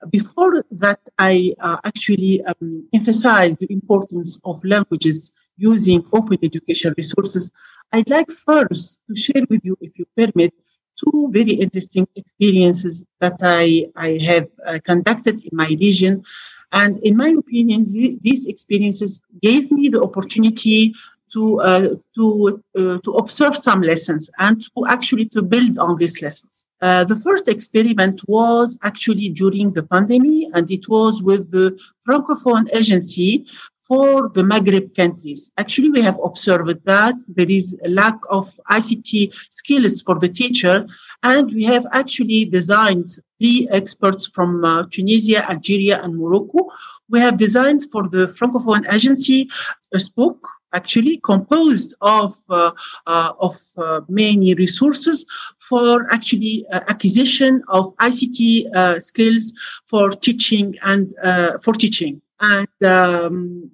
Before 0.09 0.63
that, 0.71 0.99
I 1.17 1.55
uh, 1.59 1.77
actually 1.83 2.41
um, 2.43 2.87
emphasize 2.93 3.57
the 3.57 3.71
importance 3.71 4.39
of 4.45 4.63
languages 4.63 5.33
using 5.57 6.05
open 6.13 6.37
education 6.41 6.93
resources. 6.95 7.51
I'd 7.91 8.09
like 8.09 8.31
first 8.31 8.99
to 9.07 9.15
share 9.15 9.43
with 9.49 9.61
you, 9.65 9.77
if 9.81 9.91
you 9.99 10.05
permit, 10.15 10.53
two 10.97 11.29
very 11.31 11.51
interesting 11.51 12.07
experiences 12.15 13.03
that 13.19 13.37
I, 13.41 13.87
I 13.95 14.19
have 14.25 14.47
uh, 14.65 14.79
conducted 14.83 15.43
in 15.43 15.51
my 15.51 15.67
region. 15.67 16.23
And 16.71 16.99
in 16.99 17.17
my 17.17 17.29
opinion, 17.29 17.91
th- 17.91 18.19
these 18.21 18.47
experiences 18.47 19.21
gave 19.41 19.71
me 19.71 19.89
the 19.89 20.01
opportunity 20.01 20.93
to 21.33 21.59
uh, 21.61 21.89
to 22.15 22.63
uh, 22.77 22.97
to 23.03 23.11
observe 23.11 23.55
some 23.55 23.81
lessons 23.81 24.29
and 24.39 24.61
to 24.61 24.85
actually 24.87 25.25
to 25.29 25.41
build 25.41 25.77
on 25.77 25.95
these 25.97 26.21
lessons. 26.21 26.58
Uh, 26.81 27.03
the 27.03 27.15
first 27.15 27.47
experiment 27.47 28.21
was 28.27 28.77
actually 28.83 29.29
during 29.29 29.73
the 29.73 29.83
pandemic, 29.83 30.47
and 30.53 30.71
it 30.71 30.87
was 30.87 31.21
with 31.21 31.51
the 31.51 31.77
Francophone 32.07 32.73
Agency 32.73 33.45
for 33.89 34.29
the 34.29 34.43
Maghreb 34.43 34.95
countries. 34.95 35.51
Actually, 35.57 35.89
we 35.89 36.01
have 36.01 36.19
observed 36.23 36.79
that 36.85 37.15
there 37.27 37.49
is 37.49 37.75
a 37.83 37.89
lack 37.89 38.17
of 38.29 38.47
ICT 38.69 39.33
skills 39.49 40.01
for 40.03 40.19
the 40.19 40.29
teacher, 40.29 40.85
and 41.23 41.51
we 41.53 41.63
have 41.63 41.85
actually 41.91 42.45
designed 42.45 43.09
three 43.39 43.67
experts 43.71 44.27
from 44.27 44.63
uh, 44.63 44.83
Tunisia, 44.91 45.49
Algeria, 45.49 46.01
and 46.03 46.15
Morocco. 46.17 46.69
We 47.09 47.19
have 47.19 47.37
designed 47.37 47.87
for 47.91 48.07
the 48.07 48.27
Francophone 48.27 48.87
Agency 48.93 49.49
a 49.93 49.99
book 50.15 50.47
actually 50.73 51.17
composed 51.17 51.95
of 52.01 52.35
uh, 52.49 52.71
uh, 53.07 53.33
of 53.39 53.57
uh, 53.77 54.01
many 54.07 54.53
resources 54.55 55.25
for 55.57 56.11
actually 56.11 56.65
uh, 56.71 56.81
acquisition 56.87 57.63
of 57.69 57.95
ICT 57.97 58.73
uh, 58.75 58.99
skills 58.99 59.53
for 59.85 60.11
teaching 60.11 60.75
and 60.83 61.13
uh, 61.23 61.57
for 61.59 61.73
teaching. 61.73 62.21
And 62.41 62.83
um, 62.85 63.69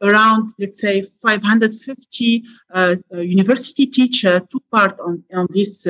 around 0.00 0.52
let's 0.58 0.80
say 0.80 1.02
550 1.20 2.42
uh, 2.72 2.96
university 3.12 3.84
teacher 3.84 4.40
took 4.50 4.62
part 4.70 4.98
on, 5.00 5.22
on 5.34 5.46
this 5.50 5.86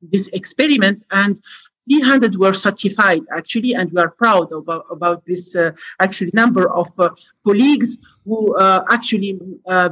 this 0.00 0.28
experiment. 0.28 1.04
And 1.10 1.40
300 1.88 2.36
were 2.36 2.52
certified 2.52 3.22
actually 3.34 3.74
and 3.74 3.90
we 3.92 4.00
are 4.00 4.10
proud 4.10 4.52
about, 4.52 4.84
about 4.90 5.24
this 5.26 5.54
uh, 5.56 5.72
actually 6.00 6.30
number 6.34 6.68
of 6.70 6.88
uh, 6.98 7.08
colleagues 7.46 7.98
who 8.24 8.56
uh, 8.56 8.84
actually 8.90 9.38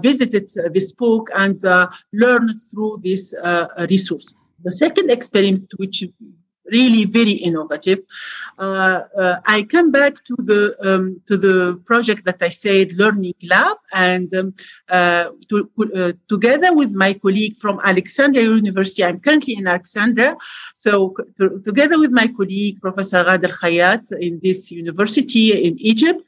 visited 0.02 0.50
this 0.72 0.92
book 0.92 1.30
and 1.34 1.62
learned 2.12 2.50
through 2.70 3.00
this 3.02 3.34
resource. 3.88 4.34
The 4.64 4.72
second 4.72 5.10
experiment 5.10 5.72
which 5.76 6.04
really 6.70 7.04
very 7.04 7.32
innovative. 7.32 8.00
Uh, 8.58 9.02
uh, 9.18 9.40
I 9.46 9.62
come 9.62 9.90
back 9.90 10.24
to 10.24 10.36
the 10.38 10.76
um, 10.82 11.20
to 11.26 11.36
the 11.36 11.80
project 11.84 12.24
that 12.24 12.42
I 12.42 12.48
said, 12.48 12.92
Learning 12.94 13.34
Lab, 13.42 13.76
and 13.92 14.32
um, 14.34 14.54
uh, 14.88 15.30
to, 15.48 15.70
uh, 15.94 16.12
together 16.28 16.74
with 16.74 16.92
my 16.92 17.14
colleague 17.14 17.56
from 17.56 17.78
Alexandria 17.84 18.44
University, 18.44 19.04
I'm 19.04 19.20
currently 19.20 19.54
in 19.54 19.66
Alexandria. 19.66 20.36
So 20.74 21.14
to, 21.38 21.60
together 21.64 21.98
with 21.98 22.10
my 22.10 22.28
colleague, 22.28 22.80
Professor 22.80 23.24
Ghada 23.24 23.50
Al 23.50 23.56
Khayat, 23.56 24.12
in 24.20 24.40
this 24.42 24.70
university 24.70 25.66
in 25.66 25.78
Egypt, 25.78 26.22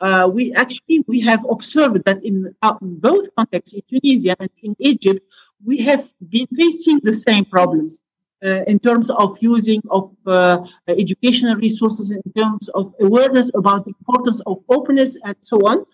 uh, 0.00 0.28
we 0.32 0.52
actually 0.54 1.04
we 1.06 1.20
have 1.20 1.44
observed 1.48 2.04
that 2.06 2.24
in 2.24 2.54
uh, 2.62 2.74
both 2.80 3.28
contexts, 3.36 3.74
in 3.74 3.82
Tunisia 3.88 4.36
and 4.40 4.50
in 4.62 4.74
Egypt, 4.78 5.20
we 5.64 5.78
have 5.78 6.08
been 6.28 6.46
facing 6.48 7.00
the 7.02 7.14
same 7.14 7.44
problems 7.44 8.00
in 8.44 8.78
terms 8.78 9.10
of 9.10 9.38
using 9.40 9.82
of 9.90 10.10
uh, 10.26 10.64
educational 10.88 11.56
resources, 11.56 12.10
in 12.10 12.22
terms 12.36 12.68
of 12.70 12.94
awareness 13.00 13.50
about 13.54 13.84
the 13.84 13.94
importance 14.00 14.40
of 14.46 14.62
openness 14.68 15.16
and 15.24 15.36
so 15.40 15.56
on. 15.66 15.84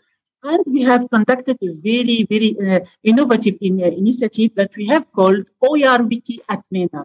And 0.42 0.64
we 0.66 0.80
have 0.82 1.08
conducted 1.10 1.58
a 1.62 1.72
very, 1.74 2.26
very 2.30 2.56
uh, 2.58 2.80
innovative 3.04 3.56
in, 3.60 3.82
uh, 3.82 3.86
initiative 3.88 4.52
that 4.56 4.74
we 4.74 4.86
have 4.86 5.10
called 5.12 5.44
OER 5.60 6.02
Wiki 6.02 6.40
at 6.48 6.64
MENA. 6.70 7.04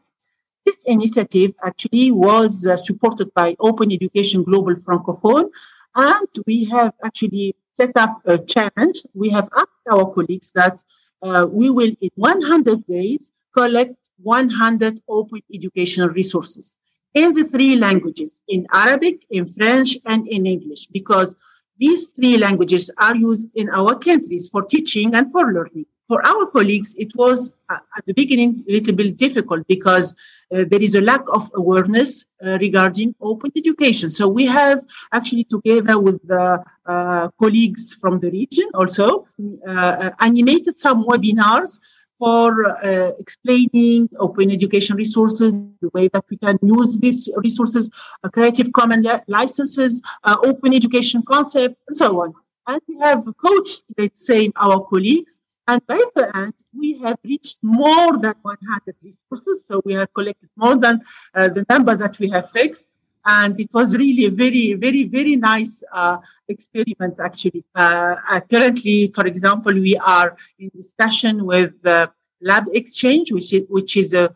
This 0.65 0.81
initiative 0.85 1.53
actually 1.63 2.11
was 2.11 2.65
uh, 2.65 2.77
supported 2.77 3.33
by 3.33 3.55
Open 3.59 3.91
Education 3.91 4.41
Global 4.43 4.75
Francophone, 4.75 5.49
and 5.95 6.27
we 6.47 6.65
have 6.65 6.93
actually 7.03 7.55
set 7.75 7.91
up 7.97 8.21
a 8.25 8.37
challenge. 8.37 9.01
We 9.13 9.29
have 9.29 9.49
asked 9.55 9.85
our 9.91 10.11
colleagues 10.13 10.51
that 10.55 10.81
uh, 11.21 11.45
we 11.49 11.69
will, 11.69 11.91
in 12.01 12.09
100 12.15 12.87
days, 12.87 13.31
collect 13.53 13.95
100 14.21 15.01
open 15.07 15.41
educational 15.53 16.09
resources 16.09 16.75
in 17.13 17.33
the 17.33 17.45
three 17.45 17.75
languages, 17.75 18.41
in 18.47 18.67
Arabic, 18.71 19.25
in 19.29 19.45
French, 19.45 19.97
and 20.05 20.27
in 20.27 20.45
English, 20.45 20.85
because 20.91 21.35
these 21.77 22.07
three 22.07 22.37
languages 22.37 22.91
are 22.97 23.15
used 23.15 23.49
in 23.55 23.69
our 23.69 23.95
countries 23.97 24.49
for 24.49 24.63
teaching 24.63 25.15
and 25.15 25.31
for 25.31 25.51
learning. 25.51 25.85
For 26.07 26.23
our 26.23 26.45
colleagues, 26.45 26.93
it 26.97 27.15
was 27.15 27.55
uh, 27.69 27.79
at 27.97 28.05
the 28.05 28.13
beginning 28.13 28.63
a 28.69 28.73
little 28.73 28.93
bit 28.93 29.17
difficult 29.17 29.65
because 29.67 30.13
uh, 30.53 30.63
there 30.69 30.81
is 30.81 30.93
a 30.93 31.01
lack 31.01 31.23
of 31.33 31.49
awareness 31.55 32.25
uh, 32.45 32.59
regarding 32.61 33.15
open 33.21 33.51
education. 33.55 34.11
So 34.11 34.27
we 34.27 34.45
have 34.45 34.85
actually 35.13 35.45
together 35.45 35.99
with 35.99 36.25
the 36.27 36.63
uh, 36.85 37.29
colleagues 37.41 37.95
from 37.95 38.19
the 38.19 38.29
region 38.29 38.69
also 38.75 39.25
uh, 39.67 39.71
uh, 39.71 40.11
animated 40.19 40.77
some 40.77 41.03
webinars 41.05 41.79
for 42.19 42.69
uh, 42.83 43.11
explaining 43.19 44.09
open 44.19 44.51
education 44.51 44.95
resources, 44.95 45.51
the 45.81 45.89
way 45.93 46.07
that 46.09 46.23
we 46.29 46.37
can 46.37 46.57
use 46.61 46.97
these 46.97 47.29
resources, 47.37 47.89
uh, 48.23 48.29
Creative 48.29 48.71
Commons 48.73 49.07
licenses, 49.27 50.01
uh, 50.23 50.37
open 50.43 50.73
education 50.73 51.21
concept, 51.27 51.75
and 51.87 51.95
so 51.95 52.21
on. 52.21 52.33
And 52.67 52.81
we 52.87 52.97
have 52.99 53.25
coached, 53.43 53.83
let's 53.97 54.25
say, 54.25 54.51
our 54.55 54.85
colleagues. 54.85 55.39
And 55.67 55.85
by 55.87 55.99
the 56.15 56.35
end, 56.35 56.53
we 56.77 56.97
have 56.99 57.17
reached 57.23 57.57
more 57.61 58.17
than 58.17 58.35
100 58.41 58.95
resources. 59.03 59.65
So 59.67 59.81
we 59.83 59.93
have 59.93 60.13
collected 60.13 60.49
more 60.55 60.77
than 60.77 61.01
uh, 61.33 61.49
the 61.49 61.65
number 61.69 61.95
that 61.95 62.19
we 62.19 62.29
have 62.29 62.51
fixed 62.51 62.89
and 63.25 63.59
it 63.59 63.73
was 63.73 63.95
really 63.95 64.25
a 64.25 64.31
very, 64.31 64.73
very, 64.73 65.05
very 65.05 65.35
nice 65.35 65.83
uh, 65.91 66.17
experiment. 66.47 67.19
Actually, 67.19 67.63
uh, 67.75 68.15
uh, 68.29 68.39
currently, 68.51 69.11
for 69.15 69.25
example, 69.25 69.73
we 69.73 69.97
are 69.97 70.37
in 70.59 70.69
discussion 70.75 71.45
with 71.45 71.73
uh, 71.85 72.07
LabXchange, 72.43 73.31
which 73.31 73.53
is 73.53 73.65
which 73.69 73.97
is 73.97 74.13
a, 74.13 74.33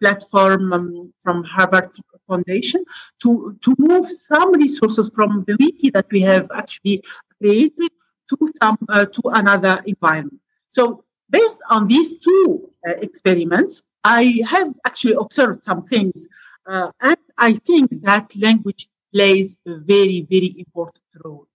platform 0.00 0.72
um, 0.72 1.12
from 1.22 1.42
Harvard 1.44 1.88
Foundation, 2.26 2.84
to 3.22 3.56
to 3.62 3.74
move 3.78 4.10
some 4.10 4.52
resources 4.52 5.10
from 5.14 5.44
the 5.46 5.56
wiki 5.58 5.90
that 5.90 6.06
we 6.10 6.20
have 6.20 6.50
actually 6.54 7.02
created 7.38 7.90
to 8.28 8.36
some 8.60 8.76
uh, 8.88 9.06
to 9.06 9.22
another 9.32 9.82
environment. 9.86 10.40
So 10.68 11.04
based 11.30 11.60
on 11.70 11.88
these 11.88 12.18
two 12.18 12.70
uh, 12.86 12.92
experiments, 13.00 13.82
I 14.04 14.42
have 14.46 14.74
actually 14.84 15.14
observed 15.14 15.64
some 15.64 15.84
things 15.84 16.28
uh, 16.68 16.90
and 17.00 17.16
I 17.38 17.54
think 17.54 18.02
that 18.02 18.34
language 18.36 18.88
plays 19.12 19.56
a 19.66 19.76
very, 19.78 20.26
very 20.30 20.54
important 20.58 21.04
role. 21.24 21.46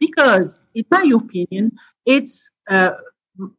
Because, 0.00 0.62
in 0.74 0.84
my 0.90 1.10
opinion, 1.14 1.72
it's 2.06 2.50
uh, 2.68 2.92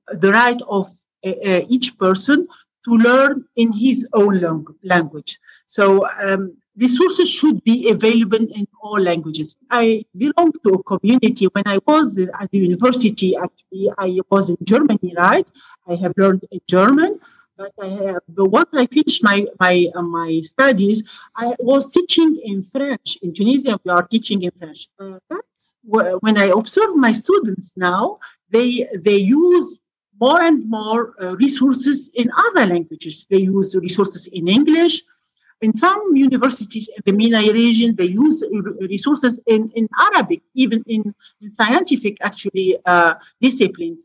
the 0.08 0.32
right 0.32 0.62
of 0.68 0.90
uh, 1.26 1.30
uh 1.30 1.62
each 1.70 1.98
person 1.98 2.48
to 2.86 2.92
learn 2.92 3.46
in 3.56 3.72
his 3.72 4.08
own 4.14 4.42
lang- 4.42 4.76
language. 4.84 5.40
So, 5.66 6.06
um, 6.24 6.56
resources 6.78 7.30
should 7.30 7.64
be 7.64 7.90
available 7.90 8.46
in 8.60 8.68
all 8.82 9.00
languages. 9.00 9.56
I 9.72 10.04
belong 10.18 10.52
to 10.66 10.74
a 10.74 10.84
community. 10.84 11.46
When 11.46 11.68
I 11.68 11.80
was 11.88 12.20
at 12.20 12.52
the 12.52 12.60
university, 12.60 13.36
actually, 13.36 13.90
I 13.98 14.20
was 14.30 14.50
in 14.50 14.58
Germany, 14.64 15.14
right? 15.18 15.50
I 15.88 15.96
have 15.96 16.14
learned 16.18 16.44
German. 16.68 17.20
But 17.58 17.72
I 17.82 17.88
have, 17.88 18.22
but 18.28 18.48
once 18.50 18.70
I 18.74 18.86
finished 18.88 19.24
my 19.24 19.46
my 19.60 19.88
uh, 19.96 20.02
my 20.02 20.42
studies, 20.42 21.04
I 21.38 21.56
was 21.60 21.88
teaching 21.88 22.36
in 22.44 22.64
French. 22.64 23.18
In 23.22 23.34
Tunisia, 23.34 23.80
we 23.84 23.92
are 23.92 24.04
teaching 24.04 24.42
in 24.44 24.52
French. 24.60 24.90
Uh, 25.00 25.20
that's 25.30 25.76
when 25.84 26.38
I 26.38 26.48
observe 26.48 26.96
my 26.98 27.14
students 27.14 27.72
now. 27.78 28.20
They 28.50 28.88
they 29.08 29.16
use 29.16 29.80
more 30.20 30.42
and 30.42 30.70
more 30.70 31.14
uh, 31.22 31.36
resources 31.36 32.12
in 32.16 32.30
other 32.46 32.66
languages. 32.66 33.26
They 33.30 33.40
use 33.40 33.76
resources 33.76 34.28
in 34.28 34.48
English. 34.48 35.04
In 35.62 35.74
some 35.74 36.16
universities 36.16 36.90
in 36.96 37.02
the 37.06 37.14
MENA 37.14 37.54
region, 37.54 37.96
they 37.96 38.06
use 38.06 38.44
resources 38.82 39.42
in, 39.48 39.70
in 39.76 39.88
Arabic, 39.98 40.42
even 40.54 40.84
in, 40.86 41.16
in 41.42 41.56
scientific 41.56 42.18
actually 42.22 42.78
uh, 42.86 43.14
disciplines, 43.40 44.04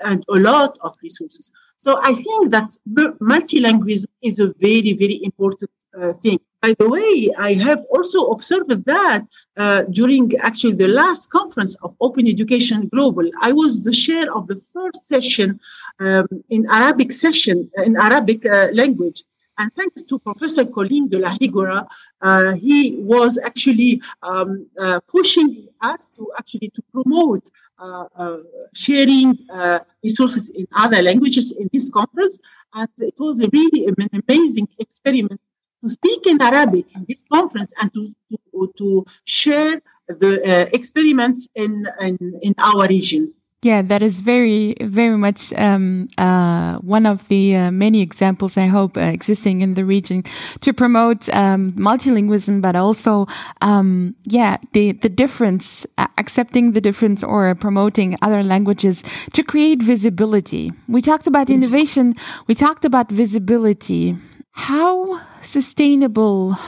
and 0.00 0.22
a 0.28 0.34
lot 0.34 0.76
of 0.82 0.94
resources. 1.02 1.50
So 1.78 1.98
I 2.02 2.14
think 2.14 2.50
that 2.50 2.76
multilingualism 2.88 4.06
is 4.22 4.40
a 4.40 4.54
very, 4.60 4.94
very 4.94 5.20
important 5.22 5.70
uh, 6.00 6.12
thing. 6.14 6.40
By 6.62 6.74
the 6.78 6.88
way, 6.88 7.30
I 7.36 7.52
have 7.54 7.84
also 7.90 8.28
observed 8.28 8.70
that 8.86 9.26
uh, 9.58 9.82
during 9.90 10.34
actually 10.38 10.76
the 10.76 10.88
last 10.88 11.30
conference 11.30 11.74
of 11.82 11.94
Open 12.00 12.26
Education 12.26 12.88
Global, 12.88 13.30
I 13.42 13.52
was 13.52 13.84
the 13.84 13.92
chair 13.92 14.34
of 14.34 14.46
the 14.46 14.58
first 14.72 15.06
session 15.06 15.60
um, 16.00 16.26
in 16.48 16.66
Arabic 16.70 17.12
session 17.12 17.70
in 17.84 17.96
Arabic 17.98 18.46
uh, 18.46 18.68
language. 18.72 19.22
And 19.58 19.72
thanks 19.74 20.02
to 20.02 20.18
Professor 20.18 20.64
Colin 20.64 21.08
de 21.08 21.18
la 21.18 21.36
Higuera, 21.36 21.86
uh, 22.22 22.54
he 22.54 22.96
was 22.98 23.38
actually 23.38 24.02
um, 24.22 24.66
uh, 24.80 25.00
pushing 25.06 25.68
us 25.80 26.10
to 26.16 26.32
actually 26.38 26.70
to 26.70 26.82
promote 26.92 27.50
uh, 27.78 28.06
uh, 28.16 28.38
sharing 28.74 29.36
uh, 29.50 29.80
resources 30.02 30.50
in 30.50 30.66
other 30.76 31.02
languages 31.02 31.52
in 31.52 31.68
this 31.72 31.90
conference. 31.90 32.38
And 32.72 32.88
it 32.98 33.14
was 33.18 33.40
a 33.40 33.48
really 33.52 33.86
an 33.86 34.22
amazing 34.28 34.68
experiment 34.78 35.40
to 35.82 35.90
speak 35.90 36.26
in 36.26 36.40
Arabic 36.40 36.86
in 36.94 37.04
this 37.08 37.22
conference 37.32 37.72
and 37.80 37.92
to, 37.94 38.14
to, 38.30 38.72
to 38.78 39.06
share 39.24 39.80
the 40.08 40.68
experiments 40.74 41.46
in, 41.54 41.86
in, 42.00 42.38
in 42.42 42.54
our 42.58 42.86
region. 42.86 43.34
Yeah, 43.64 43.80
that 43.80 44.02
is 44.02 44.20
very, 44.20 44.74
very 44.82 45.16
much 45.16 45.50
um, 45.54 46.06
uh, 46.18 46.76
one 46.80 47.06
of 47.06 47.26
the 47.28 47.56
uh, 47.56 47.70
many 47.70 48.02
examples 48.02 48.58
I 48.58 48.66
hope 48.66 48.98
uh, 48.98 49.00
existing 49.00 49.62
in 49.62 49.72
the 49.72 49.86
region 49.86 50.22
to 50.60 50.74
promote 50.74 51.30
um, 51.30 51.72
multilingualism, 51.72 52.60
but 52.60 52.76
also, 52.76 53.26
um, 53.62 54.16
yeah, 54.24 54.58
the 54.74 54.92
the 54.92 55.08
difference, 55.08 55.86
accepting 56.18 56.72
the 56.72 56.80
difference, 56.82 57.24
or 57.24 57.54
promoting 57.54 58.18
other 58.20 58.44
languages 58.44 59.02
to 59.32 59.42
create 59.42 59.80
visibility. 59.82 60.70
We 60.86 61.00
talked 61.00 61.26
about 61.26 61.48
innovation. 61.48 62.16
We 62.46 62.54
talked 62.54 62.84
about 62.84 63.10
visibility. 63.10 64.14
How 64.52 65.22
sustainable 65.40 66.58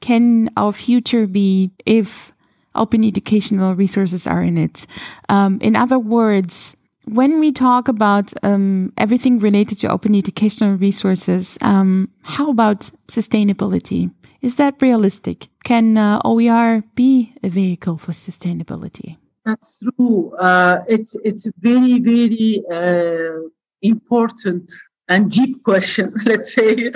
can 0.00 0.48
our 0.56 0.70
future 0.70 1.26
be 1.26 1.72
if 1.84 2.32
open 2.76 3.04
educational 3.04 3.74
resources 3.74 4.26
are 4.26 4.42
in 4.42 4.58
it. 4.58 4.86
Um, 5.28 5.58
in 5.60 5.76
other 5.76 5.98
words, 5.98 6.76
when 7.06 7.38
we 7.38 7.52
talk 7.52 7.88
about 7.88 8.32
um, 8.42 8.92
everything 8.98 9.38
related 9.38 9.78
to 9.78 9.88
open 9.88 10.14
educational 10.14 10.76
resources, 10.76 11.56
um, 11.62 12.10
how 12.24 12.50
about 12.50 12.90
sustainability? 13.08 14.10
Is 14.42 14.56
that 14.56 14.80
realistic? 14.82 15.48
Can 15.64 15.96
uh, 15.96 16.20
OER 16.24 16.82
be 16.94 17.32
a 17.42 17.48
vehicle 17.48 17.96
for 17.96 18.12
sustainability? 18.12 19.16
That's 19.44 19.80
true. 19.80 20.34
Uh, 20.36 20.82
it's 20.88 21.14
it's 21.24 21.46
very 21.60 22.00
very 22.00 22.62
uh, 22.70 23.48
important 23.82 24.72
and 25.08 25.30
deep 25.30 25.62
question, 25.64 26.12
let's 26.24 26.52
say, 26.52 26.90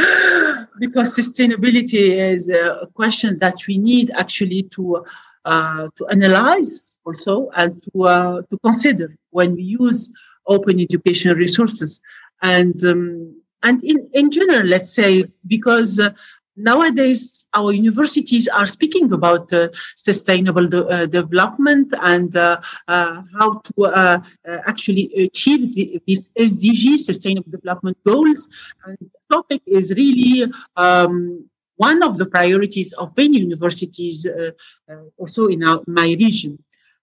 because 0.80 1.16
sustainability 1.16 2.32
is 2.32 2.48
a 2.48 2.88
question 2.94 3.38
that 3.38 3.56
we 3.68 3.78
need 3.78 4.10
actually 4.16 4.64
to 4.74 5.04
to 5.44 6.06
analyze 6.10 6.90
also 7.04 7.48
and 7.56 7.82
to 7.82 8.04
uh, 8.04 8.42
to 8.50 8.58
consider 8.58 9.16
when 9.30 9.54
we 9.54 9.62
use 9.62 10.12
open 10.46 10.80
education 10.80 11.36
resources. 11.36 12.00
And 12.42 12.82
um, 12.84 13.34
and 13.62 13.82
in 13.84 14.08
in 14.14 14.30
general 14.30 14.66
let's 14.66 14.92
say 14.92 15.24
because 15.46 15.98
uh, 15.98 16.10
nowadays 16.56 17.44
our 17.54 17.72
universities 17.72 18.48
are 18.48 18.66
speaking 18.66 19.12
about 19.12 19.52
uh, 19.52 19.68
sustainable 19.96 20.66
de- 20.66 20.86
uh, 20.86 21.06
development 21.06 21.92
and 22.02 22.36
uh, 22.36 22.60
how 22.86 23.60
to 23.64 24.22
actually 24.66 25.12
achieve 25.16 25.74
the, 25.74 26.00
these 26.06 26.28
SDG 26.30 26.98
sustainable 26.98 27.50
development 27.50 27.96
goals. 28.06 28.48
And 28.84 28.96
the 29.00 29.34
topic 29.34 29.62
is 29.66 29.92
really 29.94 30.50
um, 30.76 31.49
one 31.88 32.02
of 32.02 32.18
the 32.18 32.26
priorities 32.26 32.92
of 33.02 33.16
many 33.16 33.38
universities 33.38 34.26
uh, 34.26 34.50
uh, 34.92 35.04
also 35.16 35.46
in 35.46 35.60
our, 35.64 35.80
my 35.86 36.08
region. 36.24 36.52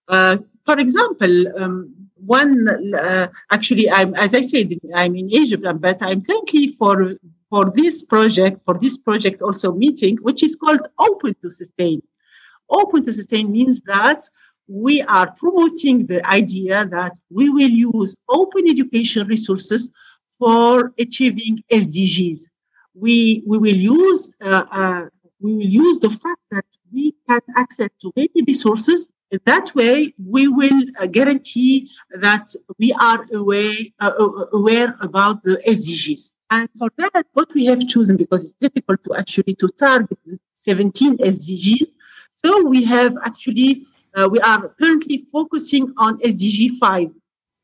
Uh, 0.06 0.36
for 0.64 0.78
example, 0.78 1.34
um, 1.60 1.76
one 2.36 2.50
actually, 3.50 3.90
I'm, 3.90 4.14
as 4.14 4.34
I 4.34 4.40
said, 4.40 4.68
I'm 4.94 5.14
in 5.16 5.28
Egypt, 5.30 5.64
but 5.86 5.98
I'm 6.00 6.20
currently 6.22 6.68
for 6.78 6.96
for 7.50 7.64
this 7.80 7.96
project, 8.02 8.56
for 8.66 8.74
this 8.78 8.96
project 8.98 9.40
also 9.40 9.68
meeting, 9.72 10.14
which 10.26 10.42
is 10.42 10.54
called 10.54 10.82
Open 11.08 11.34
to 11.42 11.48
Sustain. 11.50 12.00
Open 12.68 13.02
to 13.04 13.12
Sustain 13.12 13.50
means 13.50 13.80
that 13.94 14.20
we 14.84 14.94
are 15.02 15.28
promoting 15.42 15.96
the 16.06 16.20
idea 16.40 16.76
that 16.98 17.14
we 17.30 17.48
will 17.48 17.74
use 17.94 18.14
open 18.28 18.64
education 18.68 19.26
resources 19.26 19.90
for 20.38 20.92
achieving 20.98 21.54
SDGs 21.72 22.40
we 23.00 23.42
we 23.46 23.58
will 23.58 23.76
use 23.76 24.34
uh, 24.40 24.64
uh, 24.70 25.02
we 25.40 25.54
will 25.54 25.72
use 25.84 25.98
the 26.00 26.10
fact 26.10 26.42
that 26.50 26.64
we 26.92 27.14
have 27.28 27.42
access 27.56 27.90
to 28.00 28.12
many 28.16 28.42
resources. 28.46 29.10
That 29.44 29.74
way, 29.74 30.14
we 30.26 30.48
will 30.48 30.80
uh, 30.98 31.06
guarantee 31.06 31.90
that 32.10 32.46
we 32.78 32.94
are 32.94 33.26
aware, 33.34 33.76
uh, 34.00 34.12
uh, 34.18 34.46
aware 34.54 34.94
about 35.02 35.42
the 35.42 35.62
SDGs. 35.66 36.32
And 36.50 36.66
for 36.78 36.88
that, 36.96 37.26
what 37.34 37.52
we 37.54 37.66
have 37.66 37.86
chosen, 37.86 38.16
because 38.16 38.46
it's 38.46 38.54
difficult 38.54 39.04
to 39.04 39.14
actually 39.18 39.54
to 39.56 39.68
target 39.78 40.18
17 40.54 41.18
SDGs, 41.18 41.88
so 42.42 42.64
we 42.64 42.84
have 42.84 43.16
actually 43.24 43.86
uh, 44.14 44.28
we 44.30 44.40
are 44.40 44.70
currently 44.80 45.26
focusing 45.30 45.92
on 45.98 46.18
SDG 46.20 46.78
5, 46.78 47.10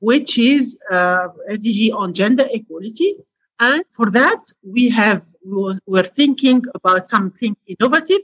which 0.00 0.38
is 0.38 0.78
SDG 0.92 1.94
on 1.94 2.12
gender 2.12 2.46
equality 2.50 3.16
and 3.60 3.84
for 3.90 4.10
that, 4.10 4.42
we 4.62 4.88
have 4.90 5.24
we 5.44 5.78
were 5.86 6.02
thinking 6.02 6.62
about 6.74 7.08
something 7.08 7.56
innovative. 7.66 8.20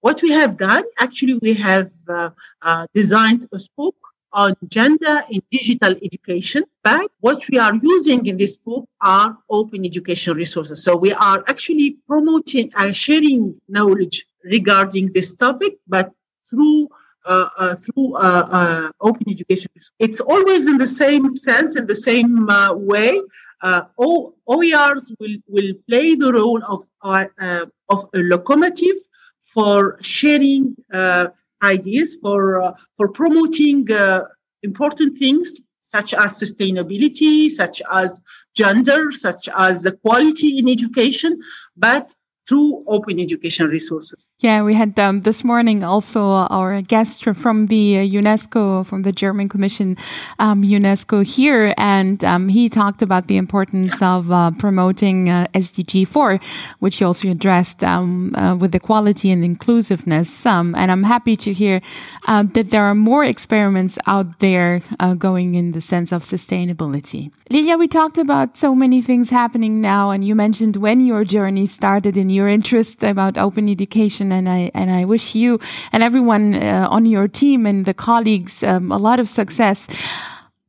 What 0.00 0.22
we 0.22 0.30
have 0.30 0.56
done, 0.56 0.84
actually, 0.98 1.38
we 1.42 1.54
have 1.54 1.90
uh, 2.08 2.30
uh, 2.62 2.86
designed 2.94 3.46
a 3.52 3.58
book 3.76 3.96
on 4.32 4.54
gender 4.68 5.22
in 5.30 5.42
digital 5.50 5.94
education. 6.02 6.64
But 6.84 7.10
what 7.20 7.42
we 7.48 7.58
are 7.58 7.74
using 7.74 8.26
in 8.26 8.36
this 8.36 8.56
book 8.58 8.88
are 9.00 9.36
open 9.50 9.84
education 9.84 10.36
resources. 10.36 10.84
So 10.84 10.96
we 10.96 11.12
are 11.12 11.42
actually 11.48 11.96
promoting 12.06 12.70
and 12.76 12.96
sharing 12.96 13.60
knowledge 13.68 14.26
regarding 14.44 15.12
this 15.12 15.34
topic, 15.34 15.78
but 15.88 16.12
through 16.48 16.88
uh, 17.24 17.48
uh, 17.58 17.76
through 17.76 18.14
uh, 18.14 18.48
uh 18.50 18.90
open 19.00 19.28
education. 19.28 19.70
It's 19.98 20.20
always 20.20 20.66
in 20.66 20.78
the 20.78 20.86
same 20.86 21.36
sense, 21.36 21.76
in 21.76 21.86
the 21.86 21.96
same 21.96 22.48
uh, 22.48 22.74
way 22.74 23.20
uh, 23.62 23.82
OERs 23.98 25.12
will, 25.18 25.36
will 25.48 25.72
play 25.88 26.14
the 26.14 26.32
role 26.32 26.62
of, 26.68 26.84
uh, 27.02 27.26
uh, 27.40 27.66
of 27.88 28.08
a 28.14 28.18
locomotive 28.18 28.96
for 29.40 29.98
sharing 30.02 30.76
uh, 30.92 31.28
ideas, 31.62 32.16
for, 32.22 32.62
uh, 32.62 32.72
for 32.96 33.10
promoting 33.10 33.90
uh, 33.90 34.24
important 34.62 35.18
things 35.18 35.56
such 35.82 36.12
as 36.12 36.38
sustainability, 36.38 37.50
such 37.50 37.80
as 37.90 38.20
gender, 38.54 39.10
such 39.10 39.48
as 39.56 39.82
the 39.82 39.92
quality 39.92 40.58
in 40.58 40.68
education. 40.68 41.40
But 41.76 42.14
through 42.48 42.82
open 42.86 43.20
education 43.20 43.68
resources. 43.68 44.30
Yeah, 44.38 44.62
we 44.62 44.72
had 44.72 44.98
um, 44.98 45.22
this 45.22 45.44
morning 45.44 45.84
also 45.84 46.22
our 46.48 46.80
guest 46.80 47.24
from 47.24 47.66
the 47.66 47.96
UNESCO, 47.96 48.86
from 48.86 49.02
the 49.02 49.12
German 49.12 49.48
Commission, 49.48 49.96
um, 50.38 50.62
UNESCO 50.62 51.22
here, 51.24 51.74
and 51.76 52.24
um, 52.24 52.48
he 52.48 52.70
talked 52.70 53.02
about 53.02 53.26
the 53.26 53.36
importance 53.36 54.00
of 54.00 54.32
uh, 54.32 54.50
promoting 54.52 55.28
uh, 55.28 55.46
SDG 55.54 56.08
4, 56.08 56.40
which 56.78 56.98
he 56.98 57.04
also 57.04 57.28
addressed 57.28 57.84
um, 57.84 58.34
uh, 58.34 58.56
with 58.56 58.74
equality 58.74 59.30
and 59.30 59.44
inclusiveness. 59.44 60.46
Um, 60.46 60.74
and 60.74 60.90
I'm 60.90 61.02
happy 61.02 61.36
to 61.36 61.52
hear 61.52 61.82
uh, 62.26 62.44
that 62.54 62.70
there 62.70 62.84
are 62.84 62.94
more 62.94 63.24
experiments 63.24 63.98
out 64.06 64.38
there 64.38 64.80
uh, 65.00 65.14
going 65.14 65.54
in 65.54 65.72
the 65.72 65.80
sense 65.80 66.12
of 66.12 66.22
sustainability. 66.22 67.30
Lilia, 67.50 67.76
we 67.76 67.88
talked 67.88 68.18
about 68.18 68.56
so 68.56 68.74
many 68.74 69.02
things 69.02 69.30
happening 69.30 69.80
now, 69.80 70.10
and 70.10 70.22
you 70.22 70.34
mentioned 70.34 70.76
when 70.76 71.00
your 71.00 71.24
journey 71.24 71.66
started 71.66 72.16
in 72.16 72.28
your 72.38 72.48
interest 72.48 73.02
about 73.02 73.36
open 73.36 73.68
education, 73.68 74.32
and 74.32 74.48
I 74.48 74.70
and 74.74 74.90
I 74.90 75.04
wish 75.04 75.34
you 75.34 75.58
and 75.92 76.02
everyone 76.02 76.54
uh, 76.54 76.86
on 76.90 77.04
your 77.04 77.28
team 77.28 77.66
and 77.66 77.84
the 77.84 77.94
colleagues 77.94 78.62
um, 78.62 78.92
a 78.92 78.96
lot 78.96 79.18
of 79.18 79.28
success. 79.28 79.88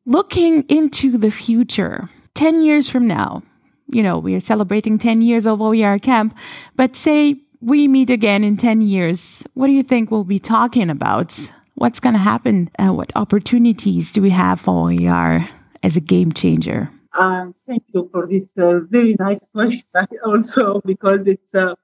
Looking 0.06 0.64
into 0.68 1.18
the 1.18 1.32
future, 1.32 2.10
ten 2.34 2.66
years 2.66 2.90
from 2.90 3.08
now, 3.08 3.44
you 3.88 4.02
know 4.04 4.18
we 4.18 4.36
are 4.36 4.42
celebrating 4.42 4.98
ten 4.98 5.22
years 5.22 5.46
of 5.46 5.62
OER 5.62 6.00
camp, 6.00 6.36
but 6.76 6.96
say 6.96 7.38
we 7.62 7.88
meet 7.88 8.10
again 8.10 8.44
in 8.44 8.58
ten 8.58 8.82
years, 8.82 9.46
what 9.54 9.68
do 9.68 9.74
you 9.74 9.84
think 9.84 10.10
we'll 10.10 10.24
be 10.38 10.40
talking 10.40 10.90
about? 10.90 11.52
What's 11.76 12.02
going 12.02 12.16
to 12.16 12.20
happen? 12.34 12.70
Uh, 12.78 12.92
what 12.92 13.14
opportunities 13.16 14.12
do 14.12 14.22
we 14.22 14.32
have 14.32 14.60
for 14.60 14.92
OER 14.92 15.48
as 15.82 15.96
a 15.96 16.02
game 16.02 16.34
changer? 16.34 16.90
Uh, 17.20 17.52
thank 17.68 17.84
you 17.94 18.08
for 18.14 18.26
this 18.28 18.50
uh, 18.58 18.80
very 18.96 19.14
nice 19.20 19.44
question. 19.54 19.84
Also, 20.26 20.80
because 20.86 21.28
it's 21.28 21.54
a, 21.54 21.76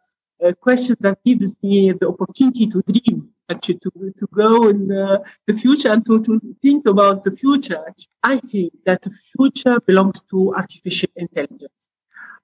a, 0.41 0.55
question 0.55 0.95
that 1.01 1.17
gives 1.25 1.53
me 1.61 1.91
the 1.91 2.07
opportunity 2.07 2.67
to 2.67 2.81
dream, 2.83 3.27
actually, 3.49 3.79
to, 3.79 3.91
to 4.17 4.27
go 4.33 4.69
in 4.69 4.85
the, 4.85 5.21
the 5.45 5.53
future 5.53 5.91
and 5.91 6.05
to, 6.05 6.23
to 6.23 6.39
think 6.61 6.87
about 6.87 7.25
the 7.25 7.31
future. 7.31 7.83
I 8.23 8.39
think 8.39 8.71
that 8.85 9.01
the 9.01 9.11
future 9.35 9.77
belongs 9.85 10.21
to 10.31 10.55
artificial 10.55 11.09
intelligence. 11.17 11.81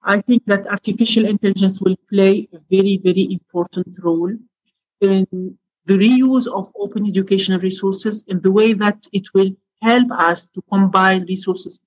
I 0.04 0.20
think 0.20 0.44
that 0.48 0.68
artificial 0.68 1.26
intelligence 1.26 1.80
will 1.80 1.96
play 2.10 2.50
a 2.52 2.60
very, 2.70 3.00
very 3.02 3.26
important 3.32 3.96
role 4.04 4.34
in 5.00 5.26
the 5.86 5.98
reuse 5.98 6.46
of 6.46 6.70
open 6.76 7.08
educational 7.08 7.62
resources 7.62 8.26
in 8.28 8.42
the 8.42 8.52
way 8.52 8.74
that 8.74 9.08
it 9.14 9.28
will 9.34 9.52
help 9.82 10.12
us 10.12 10.50
to 10.50 10.62
combine 10.70 11.24
resources 11.26 11.80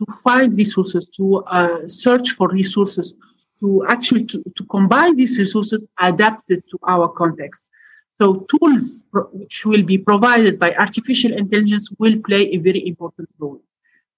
to 0.00 0.12
find 0.24 0.56
resources, 0.56 1.06
to 1.10 1.44
uh, 1.44 1.86
search 1.86 2.30
for 2.30 2.48
resources, 2.48 3.14
to 3.60 3.84
actually 3.88 4.24
to, 4.24 4.42
to 4.56 4.64
combine 4.66 5.16
these 5.16 5.38
resources 5.38 5.84
adapted 6.00 6.62
to 6.70 6.78
our 6.88 7.08
context. 7.08 7.68
So 8.20 8.46
tools 8.52 9.04
which 9.32 9.64
will 9.64 9.82
be 9.82 9.98
provided 9.98 10.58
by 10.58 10.74
artificial 10.74 11.32
intelligence 11.32 11.90
will 11.98 12.20
play 12.26 12.50
a 12.50 12.58
very 12.58 12.86
important 12.86 13.28
role. 13.38 13.62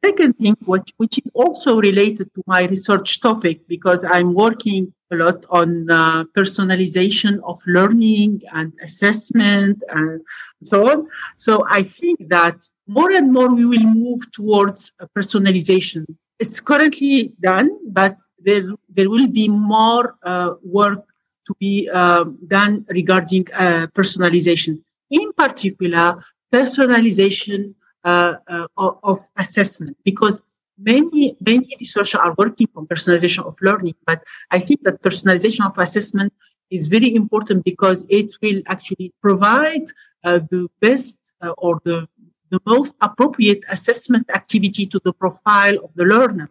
Second 0.05 0.37
thing, 0.39 0.57
what, 0.65 0.91
which 0.97 1.19
is 1.19 1.31
also 1.33 1.81
related 1.81 2.29
to 2.35 2.43
my 2.47 2.67
research 2.67 3.21
topic, 3.21 3.61
because 3.69 4.05
I'm 4.05 4.35
working 4.35 4.93
a 5.13 5.17
lot 5.17 5.47
on 5.51 5.89
uh, 5.91 6.25
personalization 6.37 7.39
of 7.45 7.61
learning 7.67 8.43
and 8.53 8.73
assessment 8.83 9.81
and 9.91 10.21
so 10.65 10.91
on. 10.91 11.07
So 11.37 11.65
I 11.71 11.85
think 11.85 12.29
that 12.31 12.67
more 12.89 13.13
and 13.13 13.33
more 13.33 13.55
we 13.55 13.65
will 13.65 13.87
move 13.87 14.21
towards 14.33 14.93
personalization. 15.17 16.05
It's 16.41 16.59
currently 16.59 17.33
done, 17.41 17.71
but 17.93 18.17
there, 18.43 18.65
there 18.89 19.09
will 19.09 19.29
be 19.29 19.49
more 19.49 20.17
uh, 20.25 20.55
work 20.65 21.05
to 21.47 21.55
be 21.61 21.89
uh, 21.93 22.25
done 22.49 22.85
regarding 22.89 23.47
uh, 23.55 23.87
personalization. 23.95 24.81
In 25.11 25.33
particular, 25.35 26.25
personalization 26.53 27.75
uh, 28.05 28.35
uh, 28.49 28.67
of 28.77 29.21
assessment 29.37 29.97
because 30.05 30.43
many 30.79 31.37
many 31.41 31.77
researchers 31.81 32.21
are 32.21 32.35
working 32.39 32.69
on 32.77 32.87
personalization 32.87 33.45
of 33.45 33.57
learning 33.61 33.95
but 34.07 34.23
i 34.51 34.59
think 34.59 34.83
that 34.83 35.01
personalization 35.03 35.65
of 35.65 35.77
assessment 35.79 36.33
is 36.71 36.89
very 36.89 37.15
important 37.15 37.65
because 37.65 38.05
it 38.09 38.35
will 38.43 38.61
actually 38.67 39.13
provide 39.21 39.85
uh, 40.25 40.41
the 40.51 40.69
best 40.81 41.19
uh, 41.43 41.55
or 41.59 41.81
the 41.85 42.09
the 42.53 42.61
most 42.67 42.95
appropriate 43.01 43.65
assessment 43.71 44.31
activity 44.31 44.85
to 44.87 45.01
the 45.05 45.13
profile 45.15 45.77
of 45.83 45.91
the 45.95 46.05
learner. 46.05 46.49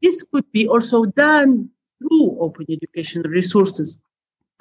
This 0.00 0.22
could 0.22 0.50
be 0.52 0.68
also 0.68 1.04
done 1.04 1.68
through 1.98 2.38
open 2.38 2.66
educational 2.70 3.28
resources. 3.28 3.98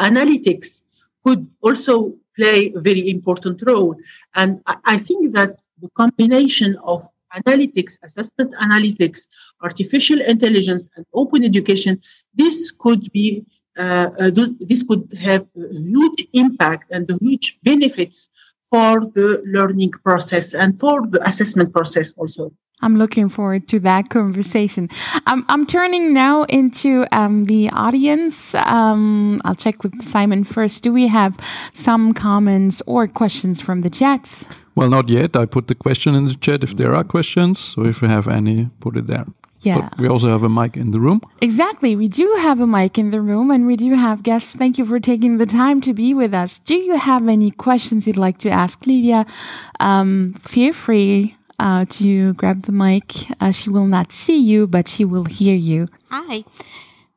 Analytics 0.02 0.82
could 1.24 1.48
also 1.62 2.16
play 2.36 2.74
a 2.76 2.80
very 2.80 3.12
important 3.12 3.62
role. 3.66 3.96
And 4.34 4.62
I, 4.66 4.76
I 4.86 4.98
think 4.98 5.34
that 5.34 5.61
the 5.82 5.90
combination 5.90 6.78
of 6.84 7.08
analytics, 7.36 7.98
assessment 8.04 8.54
analytics, 8.56 9.28
artificial 9.62 10.22
intelligence, 10.22 10.90
and 10.96 11.06
open 11.14 11.44
education, 11.44 12.02
this 12.36 12.72
could 12.72 13.12
be 13.12 13.46
uh, 13.78 14.10
uh, 14.20 14.32
this 14.60 14.84
could 14.84 15.12
have 15.14 15.48
huge 15.56 16.28
impact 16.34 16.92
and 16.92 17.10
huge 17.22 17.58
benefits 17.64 18.28
for 18.70 19.02
the 19.16 19.42
learning 19.46 19.92
process 20.04 20.54
and 20.54 20.78
for 20.80 21.08
the 21.08 21.26
assessment 21.28 21.72
process 21.74 22.14
also. 22.18 22.52
I'm 22.82 22.96
looking 22.98 23.30
forward 23.30 23.68
to 23.70 23.80
that 23.82 24.10
conversation. 24.10 24.90
I'm, 25.28 25.46
I'm 25.50 25.66
turning 25.66 26.14
now 26.14 26.44
into 26.44 27.06
um, 27.12 27.46
the 27.46 27.70
audience. 27.70 28.56
Um, 28.56 29.42
I'll 29.46 29.56
check 29.56 29.84
with 29.84 30.02
Simon 30.04 30.44
first. 30.44 30.84
Do 30.84 30.92
we 30.92 31.08
have 31.08 31.38
some 31.74 32.14
comments 32.14 32.82
or 32.88 33.08
questions 33.08 33.62
from 33.62 33.82
the 33.82 33.90
chat? 33.90 34.44
Well, 34.76 34.90
not 34.90 35.10
yet. 35.10 35.36
I 35.36 35.46
put 35.46 35.68
the 35.68 35.76
question 35.76 36.16
in 36.16 36.26
the 36.26 36.36
chat 36.36 36.64
if 36.64 36.76
there 36.78 36.96
are 36.96 37.04
questions. 37.04 37.60
So 37.60 37.86
if 37.86 38.02
you 38.02 38.08
have 38.08 38.28
any, 38.28 38.70
put 38.80 38.98
it 38.98 39.08
there. 39.08 39.26
Yeah. 39.62 39.90
But 39.90 40.00
we 40.00 40.08
also 40.08 40.30
have 40.30 40.44
a 40.44 40.50
mic 40.50 40.76
in 40.76 40.92
the 40.92 41.00
room. 41.00 41.22
Exactly. 41.40 41.96
We 41.96 42.08
do 42.08 42.36
have 42.40 42.60
a 42.60 42.68
mic 42.68 42.98
in 42.98 43.12
the 43.12 43.22
room 43.22 43.52
and 43.52 43.68
we 43.68 43.76
do 43.76 43.94
have 43.94 44.24
guests. 44.24 44.56
Thank 44.56 44.78
you 44.80 44.86
for 44.86 45.00
taking 45.00 45.38
the 45.38 45.46
time 45.46 45.82
to 45.82 45.94
be 45.94 46.14
with 46.14 46.34
us. 46.34 46.58
Do 46.58 46.76
you 46.76 46.98
have 46.98 47.28
any 47.28 47.52
questions 47.52 48.08
you'd 48.08 48.18
like 48.18 48.40
to 48.40 48.50
ask 48.50 48.88
Lydia? 48.88 49.26
Um, 49.80 50.34
feel 50.42 50.74
free 50.74 51.36
uh, 51.62 51.86
to 51.86 52.34
grab 52.34 52.64
the 52.64 52.72
mic. 52.72 53.14
Uh, 53.40 53.52
she 53.52 53.70
will 53.70 53.86
not 53.86 54.12
see 54.12 54.42
you, 54.42 54.68
but 54.68 54.88
she 54.88 55.06
will 55.06 55.26
hear 55.26 55.56
you. 55.56 55.88
Hi. 56.10 56.44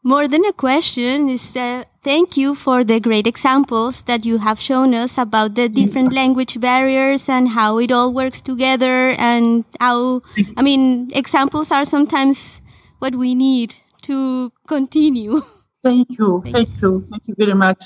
More 0.03 0.29
than 0.29 0.45
a 0.45 0.53
question 0.53 1.31
is 1.31 1.57
uh, 1.57 1.85
thank 2.03 2.37
you 2.37 2.55
for 2.55 2.85
the 2.85 3.01
great 3.01 3.27
examples 3.27 4.03
that 4.03 4.27
you 4.27 4.37
have 4.37 4.61
shown 4.61 4.93
us 4.93 5.17
about 5.17 5.55
the 5.55 5.67
different 5.71 6.13
language 6.13 6.61
barriers 6.61 7.27
and 7.27 7.49
how 7.49 7.79
it 7.79 7.91
all 7.91 8.13
works 8.13 8.43
together 8.43 9.17
and 9.17 9.65
how, 9.81 10.21
I 10.59 10.63
mean, 10.63 11.11
examples 11.15 11.73
are 11.73 11.87
sometimes 11.87 12.61
what 12.99 13.17
we 13.17 13.35
need 13.35 13.77
to 14.03 14.53
continue. 14.67 15.41
Thank 15.83 16.19
you. 16.19 16.43
Thank 16.45 16.69
you. 16.83 17.07
Thank 17.11 17.29
you 17.29 17.35
very 17.39 17.55
much. 17.55 17.85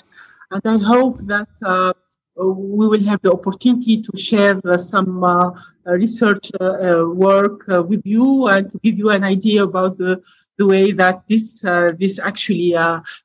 And 0.51 0.63
I 0.65 0.79
hope 0.79 1.19
that 1.27 1.49
uh, 1.65 1.93
we 2.39 2.87
will 2.89 3.03
have 3.05 3.21
the 3.23 3.33
opportunity 3.33 4.01
to 4.03 4.17
share 4.17 4.61
uh, 4.65 4.77
some 4.77 5.25
uh, 5.25 5.51
research 5.87 6.51
uh, 6.61 7.05
work 7.07 7.67
with 7.67 8.03
you 8.05 8.47
and 8.49 8.71
to 8.71 8.79
give 8.79 8.99
you 8.99 9.11
an 9.11 9.25
idea 9.25 9.63
about 9.63 9.99
the 9.99 10.23
the 10.59 10.67
way 10.67 10.91
that 10.91 11.23
this 11.29 11.61
this 11.99 12.19
actually 12.19 12.75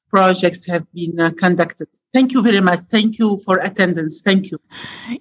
projects 0.10 0.66
have 0.68 0.86
been 0.94 1.16
conducted. 1.36 1.88
Thank 2.14 2.32
you 2.32 2.44
very 2.44 2.62
much. 2.62 2.82
Thank 2.92 3.18
you 3.18 3.42
for 3.44 3.58
attendance. 3.58 4.22
Thank 4.22 4.52
you. 4.52 4.60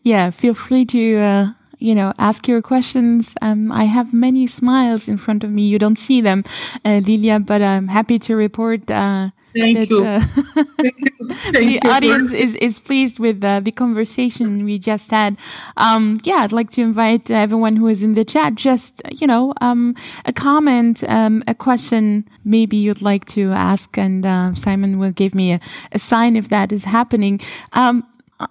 Yeah, 0.02 0.31
feel 0.31 0.52
free 0.52 0.85
to 0.87 1.55
you 1.78 1.94
know 1.94 2.12
ask 2.18 2.46
your 2.46 2.62
questions. 2.62 3.35
Um, 3.40 3.72
I 3.72 3.85
have 3.85 4.12
many 4.12 4.46
smiles 4.46 5.09
in 5.09 5.16
front 5.16 5.42
of 5.42 5.50
me. 5.50 5.62
You 5.66 5.78
don't 5.78 5.98
see 5.98 6.20
them, 6.20 6.44
uh, 6.85 7.00
Lilia, 7.05 7.40
but 7.40 7.62
I'm 7.62 7.88
happy 7.88 8.18
to 8.20 8.37
report 8.37 8.90
uh, 8.90 9.31
Thank 9.56 9.78
that, 9.78 9.90
you. 9.90 10.04
Uh, 10.04 10.20
Thank 10.20 11.00
you. 11.00 11.28
Thank 11.28 11.54
the 11.54 11.64
you 11.64 11.90
audience 11.90 12.32
is, 12.32 12.56
is 12.56 12.78
pleased 12.78 13.18
with 13.18 13.42
uh, 13.44 13.60
the 13.60 13.70
conversation 13.70 14.64
we 14.64 14.78
just 14.78 15.10
had. 15.10 15.36
Um, 15.76 16.20
yeah, 16.24 16.36
I'd 16.36 16.52
like 16.52 16.70
to 16.70 16.82
invite 16.82 17.30
everyone 17.30 17.76
who 17.76 17.88
is 17.88 18.02
in 18.02 18.14
the 18.14 18.24
chat, 18.24 18.54
just, 18.54 19.02
you 19.12 19.26
know, 19.26 19.54
um, 19.60 19.94
a 20.24 20.32
comment, 20.32 21.04
um, 21.08 21.42
a 21.46 21.54
question 21.54 22.28
maybe 22.44 22.76
you'd 22.76 23.02
like 23.02 23.24
to 23.26 23.52
ask, 23.52 23.96
and 23.96 24.26
uh, 24.26 24.54
Simon 24.54 24.98
will 24.98 25.12
give 25.12 25.34
me 25.34 25.52
a, 25.52 25.60
a, 25.92 25.98
sign 25.98 26.36
if 26.36 26.48
that 26.48 26.72
is 26.72 26.84
happening. 26.84 27.40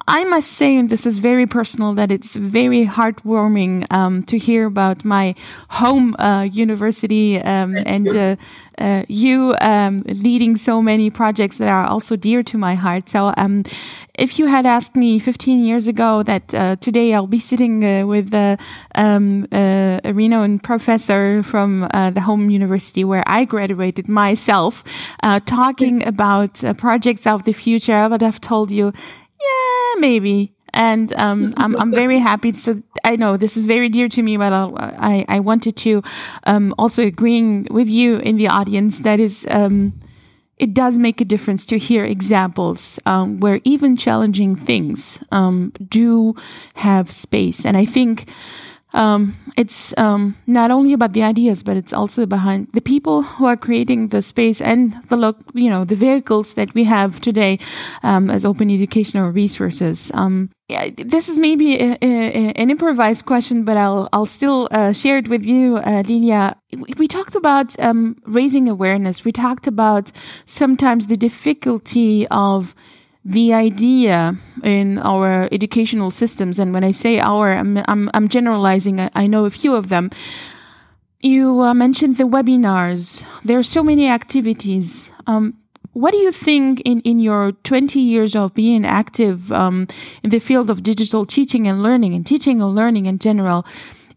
I 0.07 0.23
must 0.25 0.53
say, 0.53 0.75
and 0.77 0.89
this 0.89 1.05
is 1.05 1.17
very 1.17 1.45
personal, 1.45 1.93
that 1.95 2.11
it's 2.11 2.35
very 2.35 2.85
heartwarming 2.85 3.91
um, 3.91 4.23
to 4.23 4.37
hear 4.37 4.65
about 4.65 5.03
my 5.03 5.35
home 5.69 6.15
uh, 6.19 6.47
university 6.51 7.39
um, 7.39 7.77
and 7.85 8.07
uh, 8.15 8.35
uh, 8.77 9.03
you 9.07 9.55
um, 9.61 9.99
leading 10.07 10.57
so 10.57 10.81
many 10.81 11.09
projects 11.09 11.57
that 11.57 11.67
are 11.67 11.85
also 11.85 12.15
dear 12.15 12.41
to 12.43 12.57
my 12.57 12.75
heart. 12.75 13.09
So, 13.09 13.33
um, 13.37 13.63
if 14.15 14.37
you 14.37 14.47
had 14.47 14.65
asked 14.65 14.95
me 14.95 15.19
15 15.19 15.63
years 15.65 15.87
ago 15.87 16.21
that 16.23 16.53
uh, 16.53 16.75
today 16.75 17.13
I'll 17.13 17.27
be 17.27 17.39
sitting 17.39 17.83
uh, 17.83 18.05
with 18.05 18.33
um, 18.33 19.47
a 19.51 20.11
renowned 20.13 20.63
professor 20.63 21.41
from 21.43 21.81
the 21.91 22.21
home 22.21 22.49
university 22.49 23.03
where 23.03 23.23
I 23.25 23.45
graduated 23.45 24.09
myself, 24.09 24.83
talking 25.45 26.05
about 26.05 26.61
projects 26.77 27.25
of 27.25 27.45
the 27.45 27.53
future, 27.53 27.93
I 27.93 28.07
would 28.07 28.21
have 28.21 28.41
told 28.41 28.69
you, 28.69 28.93
yeah, 29.41 29.99
maybe 29.99 30.53
and 30.73 31.11
um, 31.13 31.53
I'm 31.57 31.75
I'm 31.77 31.91
very 31.91 32.17
happy. 32.17 32.53
So 32.53 32.81
I 33.03 33.15
know 33.15 33.37
this 33.37 33.57
is 33.57 33.65
very 33.65 33.89
dear 33.89 34.07
to 34.09 34.21
me, 34.21 34.37
but 34.37 34.53
I'll, 34.53 34.75
i 34.77 35.25
I 35.27 35.39
wanted 35.39 35.75
to 35.77 36.01
um, 36.45 36.73
also 36.77 37.05
agreeing 37.05 37.67
with 37.69 37.89
you 37.89 38.17
in 38.17 38.37
the 38.37 38.47
audience 38.47 38.99
that 38.99 39.19
is 39.19 39.45
um, 39.49 39.93
it 40.57 40.73
does 40.73 40.97
make 40.97 41.19
a 41.21 41.25
difference 41.25 41.65
to 41.67 41.77
hear 41.77 42.05
examples 42.05 42.99
um, 43.05 43.39
where 43.39 43.59
even 43.63 43.97
challenging 43.97 44.55
things 44.55 45.23
um, 45.31 45.73
do 45.89 46.35
have 46.75 47.11
space, 47.11 47.65
and 47.65 47.75
I 47.75 47.85
think 47.85 48.29
um, 48.93 49.35
it's 49.57 49.97
um, 49.97 50.35
not 50.47 50.71
only 50.71 50.93
about 50.93 51.13
the 51.13 51.23
ideas, 51.23 51.63
but 51.63 51.77
it's 51.77 51.93
also 51.93 52.25
behind 52.25 52.67
the 52.73 52.81
people 52.81 53.21
who 53.21 53.45
are 53.45 53.57
creating 53.57 54.09
the 54.09 54.21
space 54.21 54.61
and 54.61 54.95
the 55.09 55.17
look, 55.17 55.37
you 55.53 55.69
know, 55.69 55.85
the 55.85 55.95
vehicles 55.95 56.53
that 56.55 56.73
we 56.73 56.83
have 56.85 57.21
today 57.21 57.59
um, 58.03 58.29
as 58.29 58.45
open 58.45 58.69
educational 58.69 59.29
resources. 59.29 60.11
Um, 60.13 60.49
yeah, 60.67 60.89
this 60.95 61.27
is 61.27 61.37
maybe 61.37 61.75
a, 61.75 61.97
a, 62.01 62.53
an 62.53 62.69
improvised 62.69 63.25
question, 63.25 63.65
but 63.65 63.75
I'll 63.75 64.07
I'll 64.13 64.25
still 64.25 64.69
uh, 64.71 64.93
share 64.93 65.17
it 65.17 65.27
with 65.27 65.43
you, 65.45 65.77
uh. 65.77 66.03
We 66.97 67.07
talked 67.07 67.35
about 67.35 67.77
um, 67.79 68.15
raising 68.25 68.69
awareness. 68.69 69.25
We 69.25 69.33
talked 69.33 69.67
about 69.67 70.11
sometimes 70.45 71.07
the 71.07 71.17
difficulty 71.17 72.25
of 72.29 72.73
the 73.23 73.53
idea 73.53 74.35
in 74.63 74.97
our 74.99 75.47
educational 75.51 76.09
systems, 76.09 76.59
and 76.59 76.73
when 76.73 76.83
I 76.83 76.91
say 76.91 77.19
our, 77.19 77.53
I'm, 77.53 77.77
I'm, 77.87 78.09
I'm 78.13 78.27
generalizing, 78.27 78.99
I, 78.99 79.09
I, 79.13 79.27
know 79.27 79.45
a 79.45 79.51
few 79.51 79.75
of 79.75 79.89
them. 79.89 80.09
You 81.19 81.61
uh, 81.61 81.73
mentioned 81.75 82.17
the 82.17 82.23
webinars. 82.23 83.25
There 83.43 83.59
are 83.59 83.63
so 83.63 83.83
many 83.83 84.07
activities. 84.09 85.11
Um, 85.27 85.53
what 85.93 86.11
do 86.11 86.17
you 86.17 86.31
think 86.31 86.81
in, 86.81 87.01
in 87.01 87.19
your 87.19 87.51
20 87.51 87.99
years 87.99 88.35
of 88.35 88.53
being 88.53 88.85
active 88.85 89.51
um, 89.51 89.87
in 90.23 90.29
the 90.29 90.39
field 90.39 90.69
of 90.69 90.81
digital 90.81 91.25
teaching 91.25 91.67
and 91.67 91.83
learning 91.83 92.13
and 92.13 92.25
teaching 92.25 92.61
and 92.61 92.73
learning 92.73 93.05
in 93.05 93.19
general 93.19 93.65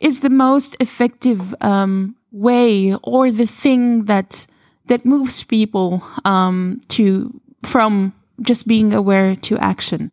is 0.00 0.20
the 0.20 0.30
most 0.30 0.76
effective 0.80 1.54
um, 1.60 2.14
way 2.30 2.94
or 3.02 3.30
the 3.30 3.46
thing 3.46 4.04
that 4.04 4.46
that 4.86 5.04
moves 5.04 5.42
people 5.44 6.02
um, 6.24 6.80
to 6.88 7.40
from 7.62 8.12
just 8.40 8.66
being 8.66 8.92
aware 8.92 9.36
to 9.36 9.58
action? 9.58 10.10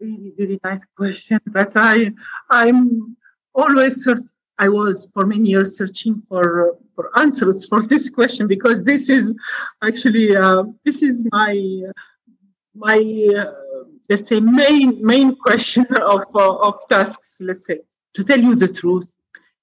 Really, 0.00 0.32
really 0.38 0.60
nice 0.64 0.84
question. 0.96 1.40
But 1.46 1.72
I, 1.76 2.12
I'm 2.48 3.16
always 3.54 4.06
I 4.58 4.68
was 4.68 5.08
for 5.14 5.24
many 5.26 5.48
years 5.48 5.76
searching 5.76 6.22
for 6.28 6.76
for 6.94 7.10
answers 7.18 7.66
for 7.66 7.82
this 7.82 8.10
question 8.10 8.46
because 8.46 8.84
this 8.84 9.08
is 9.08 9.34
actually 9.82 10.36
uh, 10.36 10.64
this 10.84 11.02
is 11.02 11.24
my 11.32 11.52
my 12.74 12.98
uh, 13.36 13.52
let's 14.10 14.26
say 14.28 14.38
main 14.40 15.04
main 15.04 15.34
question 15.36 15.86
of 16.14 16.24
uh, 16.34 16.56
of 16.68 16.74
tasks. 16.90 17.38
Let's 17.40 17.64
say 17.66 17.80
to 18.14 18.22
tell 18.22 18.40
you 18.40 18.54
the 18.54 18.68
truth, 18.68 19.10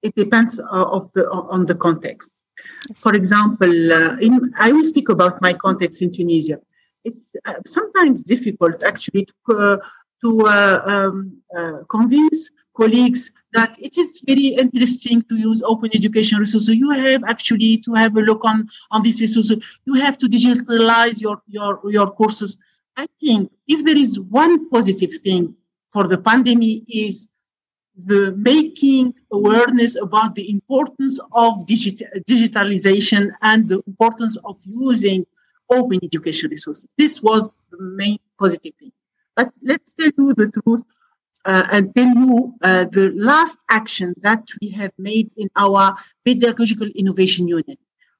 it 0.01 0.15
depends 0.15 0.59
uh, 0.59 0.95
of 0.97 1.11
the 1.13 1.29
on 1.29 1.67
the 1.67 1.75
context. 1.75 2.41
Yes. 2.89 2.99
For 2.99 3.13
example, 3.13 3.93
uh, 3.93 4.17
in, 4.17 4.51
I 4.57 4.71
will 4.71 4.83
speak 4.83 5.09
about 5.09 5.39
my 5.43 5.53
context 5.53 6.01
in 6.01 6.11
Tunisia 6.11 6.59
it's 7.07 7.27
uh, 7.45 7.59
sometimes 7.65 8.23
difficult 8.23 8.83
actually 8.83 9.27
to, 9.47 9.79
to 10.23 10.29
uh, 10.47 10.81
um, 10.93 11.15
uh, 11.57 11.79
convince 11.89 12.49
colleagues 12.75 13.31
that 13.53 13.75
it 13.79 13.97
is 13.97 14.21
very 14.27 14.49
interesting 14.63 15.23
to 15.29 15.35
use 15.49 15.61
open 15.63 15.89
education 15.93 16.37
resources. 16.39 16.69
You 16.69 16.91
have 16.91 17.23
actually 17.33 17.77
to 17.85 17.93
have 17.93 18.15
a 18.15 18.21
look 18.21 18.43
on, 18.45 18.69
on 18.91 19.01
these 19.01 19.19
resources. 19.19 19.57
You 19.85 19.95
have 19.95 20.17
to 20.19 20.27
digitalize 20.27 21.21
your, 21.21 21.41
your, 21.47 21.81
your 21.85 22.09
courses. 22.11 22.57
I 22.95 23.07
think 23.19 23.51
if 23.67 23.83
there 23.83 23.97
is 23.97 24.19
one 24.19 24.69
positive 24.69 25.13
thing 25.23 25.55
for 25.89 26.07
the 26.07 26.17
pandemic 26.17 26.83
is 26.87 27.27
the 28.05 28.35
making 28.37 29.13
awareness 29.31 29.95
about 29.95 30.35
the 30.35 30.51
importance 30.51 31.19
of 31.31 31.65
digit- 31.65 32.25
digitalization 32.27 33.31
and 33.41 33.67
the 33.67 33.81
importance 33.87 34.37
of 34.45 34.55
using 34.65 35.25
open 35.69 35.99
education 36.03 36.49
resources. 36.49 36.87
This 36.97 37.21
was 37.21 37.49
the 37.71 37.81
main 37.81 38.19
positive 38.39 38.73
thing. 38.79 38.91
But 39.35 39.51
let's 39.61 39.93
tell 39.93 40.11
you 40.17 40.33
the 40.33 40.51
truth 40.51 40.81
uh, 41.45 41.67
and 41.71 41.93
tell 41.95 42.13
you 42.13 42.53
uh, 42.61 42.85
the 42.85 43.11
last 43.15 43.59
action 43.69 44.13
that 44.21 44.47
we 44.61 44.69
have 44.69 44.91
made 44.97 45.31
in 45.37 45.49
our 45.55 45.95
pedagogical 46.25 46.87
innovation 46.95 47.47
unit. 47.47 47.79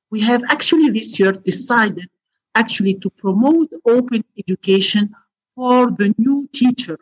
We 0.09 0.21
have 0.21 0.43
actually 0.49 0.89
this 0.89 1.19
year 1.19 1.31
decided 1.33 2.09
actually 2.55 2.95
to 2.95 3.09
promote 3.09 3.69
open 3.85 4.23
education 4.37 5.13
for 5.55 5.91
the 5.91 6.13
new 6.17 6.47
teacher. 6.53 6.97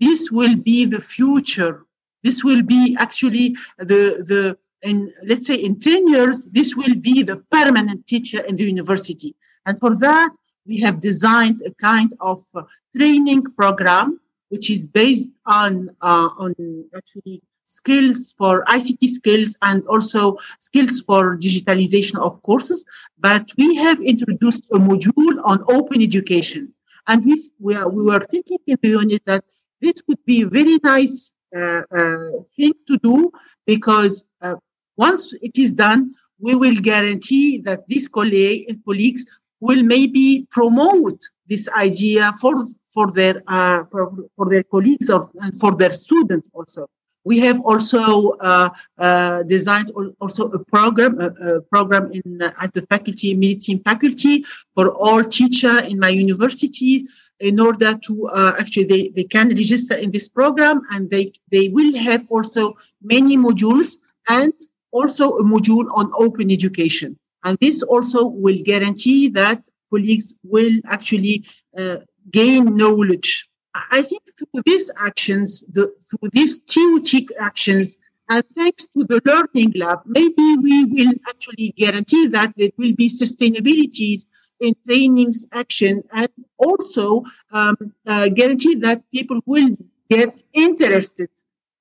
This 0.00 0.30
will 0.30 0.56
be 0.56 0.84
the 0.84 1.00
future. 1.00 1.86
This 2.22 2.44
will 2.44 2.62
be 2.62 2.96
actually 2.98 3.56
the, 3.78 4.02
the 4.30 4.58
in 4.82 5.12
let's 5.24 5.46
say 5.46 5.54
in 5.54 5.78
10 5.78 6.08
years, 6.08 6.46
this 6.52 6.76
will 6.76 6.94
be 6.94 7.22
the 7.22 7.38
permanent 7.50 8.06
teacher 8.06 8.40
in 8.40 8.56
the 8.56 8.64
university. 8.64 9.34
And 9.66 9.78
for 9.78 9.94
that, 9.96 10.30
we 10.66 10.78
have 10.80 11.00
designed 11.00 11.62
a 11.66 11.72
kind 11.74 12.14
of 12.20 12.44
uh, 12.54 12.62
training 12.96 13.42
program, 13.56 14.20
which 14.48 14.70
is 14.70 14.86
based 14.86 15.30
on, 15.44 15.90
uh, 16.00 16.30
on 16.38 16.54
actually 16.96 17.42
skills 17.66 18.34
for 18.38 18.64
ICT 18.66 19.08
skills 19.08 19.56
and 19.62 19.84
also 19.86 20.38
skills 20.60 21.02
for 21.02 21.36
digitalization 21.36 22.18
of 22.20 22.40
courses. 22.42 22.84
But 23.18 23.50
we 23.58 23.74
have 23.76 24.00
introduced 24.00 24.64
a 24.72 24.78
module 24.78 25.36
on 25.44 25.62
open 25.68 26.00
education. 26.00 26.72
And 27.08 27.24
we, 27.24 27.50
we, 27.60 27.74
are, 27.74 27.88
we 27.88 28.04
were 28.04 28.20
thinking 28.20 28.58
in 28.66 28.76
the 28.82 28.88
unit 28.88 29.22
that 29.26 29.44
this 29.80 30.00
could 30.00 30.24
be 30.24 30.42
a 30.42 30.48
very 30.48 30.78
nice 30.82 31.32
uh, 31.56 31.82
uh, 31.90 32.28
thing 32.56 32.72
to 32.88 32.98
do 32.98 33.30
because 33.66 34.24
uh, 34.40 34.54
once 34.96 35.32
it 35.42 35.58
is 35.58 35.72
done, 35.72 36.14
we 36.38 36.54
will 36.54 36.76
guarantee 36.76 37.58
that 37.58 37.86
these 37.88 38.08
colleagues 38.08 39.24
will 39.66 39.82
maybe 39.82 40.46
promote 40.50 41.20
this 41.48 41.68
idea 41.86 42.32
for 42.40 42.54
for 42.94 43.06
their 43.18 43.42
uh, 43.46 43.84
for, 43.90 44.04
for 44.36 44.46
their 44.52 44.64
colleagues 44.74 45.10
or 45.10 45.30
for 45.60 45.72
their 45.80 45.92
students 45.92 46.48
also. 46.54 46.86
We 47.24 47.40
have 47.40 47.60
also 47.60 48.30
uh, 48.50 48.70
uh, 48.98 49.42
designed 49.42 49.90
also 50.20 50.42
a 50.58 50.60
program 50.74 51.20
a, 51.20 51.28
a 51.48 51.60
program 51.74 52.04
in 52.18 52.40
uh, 52.40 52.62
at 52.62 52.72
the 52.72 52.82
faculty 52.92 53.34
medicine 53.34 53.80
faculty 53.90 54.44
for 54.74 54.86
all 55.04 55.22
teacher 55.40 55.76
in 55.90 55.98
my 55.98 56.12
university 56.24 57.04
in 57.40 57.60
order 57.60 57.92
to 58.06 58.28
uh, 58.28 58.54
actually 58.58 58.84
they, 58.84 59.02
they 59.16 59.24
can 59.24 59.48
register 59.48 59.94
in 59.94 60.10
this 60.10 60.28
program 60.28 60.80
and 60.92 61.10
they 61.10 61.32
they 61.52 61.68
will 61.68 61.92
have 62.08 62.24
also 62.30 62.62
many 63.02 63.36
modules 63.36 63.98
and 64.28 64.54
also 64.92 65.24
a 65.42 65.44
module 65.44 65.86
on 65.98 66.10
open 66.24 66.50
education 66.50 67.18
and 67.46 67.56
this 67.60 67.82
also 67.82 68.26
will 68.26 68.60
guarantee 68.64 69.28
that 69.28 69.68
colleagues 69.90 70.34
will 70.42 70.74
actually 70.86 71.44
uh, 71.78 71.98
gain 72.32 72.76
knowledge. 72.76 73.48
I 73.92 74.02
think 74.02 74.22
through 74.36 74.62
these 74.64 74.90
actions, 74.98 75.62
the, 75.72 75.94
through 76.08 76.30
these 76.32 76.60
two 76.64 77.00
TIC 77.02 77.28
actions, 77.38 77.98
and 78.28 78.42
thanks 78.56 78.86
to 78.86 79.04
the 79.04 79.20
Learning 79.24 79.72
Lab, 79.76 80.00
maybe 80.06 80.46
we 80.66 80.84
will 80.86 81.14
actually 81.28 81.72
guarantee 81.78 82.26
that 82.26 82.52
there 82.56 82.70
will 82.78 82.94
be 82.96 83.08
sustainabilities 83.08 84.26
in 84.58 84.74
trainings 84.84 85.46
action 85.52 86.02
and 86.12 86.28
also 86.58 87.22
um, 87.52 87.76
uh, 88.06 88.26
guarantee 88.28 88.74
that 88.86 89.02
people 89.12 89.40
will 89.46 89.76
get 90.10 90.42
interested 90.52 91.30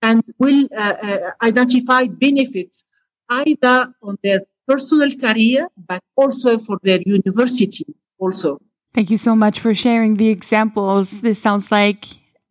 and 0.04 0.21
will 0.38 0.67
uh, 0.78 0.95
uh, 1.01 1.32
identify 1.41 2.06
benefits 2.06 2.86
either 3.30 3.91
on 4.04 4.19
their 4.21 4.41
personal 4.67 5.12
career, 5.15 5.67
but 5.88 6.01
also 6.15 6.58
for 6.58 6.78
their 6.84 6.99
university 7.06 7.86
also. 8.17 8.60
Thank 8.93 9.12
you 9.12 9.17
so 9.17 9.36
much 9.36 9.60
for 9.60 9.73
sharing 9.73 10.15
the 10.15 10.30
examples. 10.30 11.21
This 11.21 11.41
sounds 11.41 11.71
like 11.71 12.06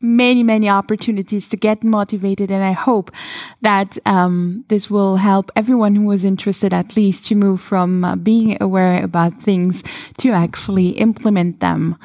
many, 0.05 0.43
many 0.43 0.69
opportunities 0.69 1.49
to 1.49 1.57
get 1.57 1.83
motivated. 1.83 2.51
And 2.51 2.63
I 2.63 2.73
hope 2.73 3.11
that 3.63 3.97
um, 4.05 4.65
this 4.69 4.91
will 4.91 5.17
help 5.17 5.51
everyone 5.57 5.97
who 5.97 6.05
was 6.05 6.25
interested 6.25 6.75
at 6.75 6.97
least 6.97 7.27
to 7.29 7.35
move 7.35 7.61
from 7.61 8.05
uh, 8.05 8.15
being 8.15 8.59
aware 8.61 9.03
about 9.03 9.41
things 9.41 9.83
to 10.19 10.31
actually 10.31 10.91
implement 10.91 11.61
them. 11.61 11.97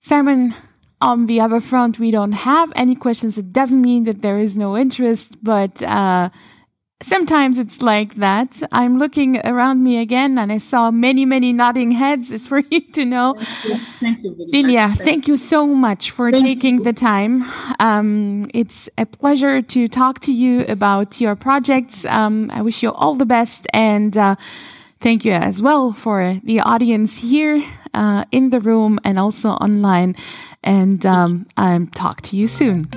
Simon, 0.00 0.54
on 1.00 1.26
the 1.26 1.40
other 1.40 1.60
front, 1.60 1.98
we 1.98 2.10
don't 2.10 2.32
have 2.32 2.72
any 2.76 2.94
questions, 2.94 3.36
it 3.36 3.52
doesn't 3.52 3.82
mean 3.82 4.04
that 4.04 4.22
there 4.22 4.38
is 4.38 4.56
no 4.56 4.76
interest, 4.76 5.42
but 5.42 5.82
uh, 5.82 6.28
sometimes 7.04 7.58
it's 7.58 7.82
like 7.82 8.14
that. 8.16 8.62
I'm 8.72 8.98
looking 8.98 9.38
around 9.46 9.82
me 9.84 9.98
again 9.98 10.38
and 10.38 10.50
I 10.50 10.58
saw 10.58 10.90
many, 10.90 11.24
many 11.24 11.52
nodding 11.52 11.92
heads. 11.92 12.32
It's 12.32 12.48
for 12.48 12.58
you 12.70 12.80
to 12.80 13.04
know. 13.04 13.34
Thank 13.38 13.64
you. 13.64 13.76
Thank 14.00 14.24
you 14.24 14.46
Lilia, 14.52 14.88
much. 14.88 14.98
thank 14.98 15.28
you 15.28 15.36
so 15.36 15.66
much 15.66 16.10
for 16.10 16.30
Thank 16.30 16.44
taking 16.44 16.78
you. 16.78 16.84
the 16.84 16.92
time. 16.92 17.44
Um, 17.78 18.46
it's 18.54 18.88
a 18.98 19.06
pleasure 19.06 19.60
to 19.60 19.88
talk 19.88 20.20
to 20.20 20.32
you 20.32 20.64
about 20.66 21.20
your 21.20 21.36
projects. 21.36 22.04
Um, 22.06 22.50
I 22.50 22.62
wish 22.62 22.82
you 22.82 22.92
all 22.92 23.14
the 23.14 23.26
best 23.26 23.66
and 23.72 24.16
uh, 24.16 24.36
thank 25.00 25.24
you 25.24 25.32
as 25.32 25.60
well 25.60 25.92
for 25.92 26.40
the 26.42 26.60
audience 26.60 27.18
here 27.18 27.62
uh, 27.92 28.24
in 28.32 28.50
the 28.50 28.60
room 28.60 28.98
and 29.04 29.18
also 29.18 29.50
online. 29.50 30.16
And 30.62 31.04
um, 31.04 31.46
I'll 31.56 31.86
talk 31.86 32.22
to 32.22 32.36
you 32.36 32.46
soon. 32.46 32.88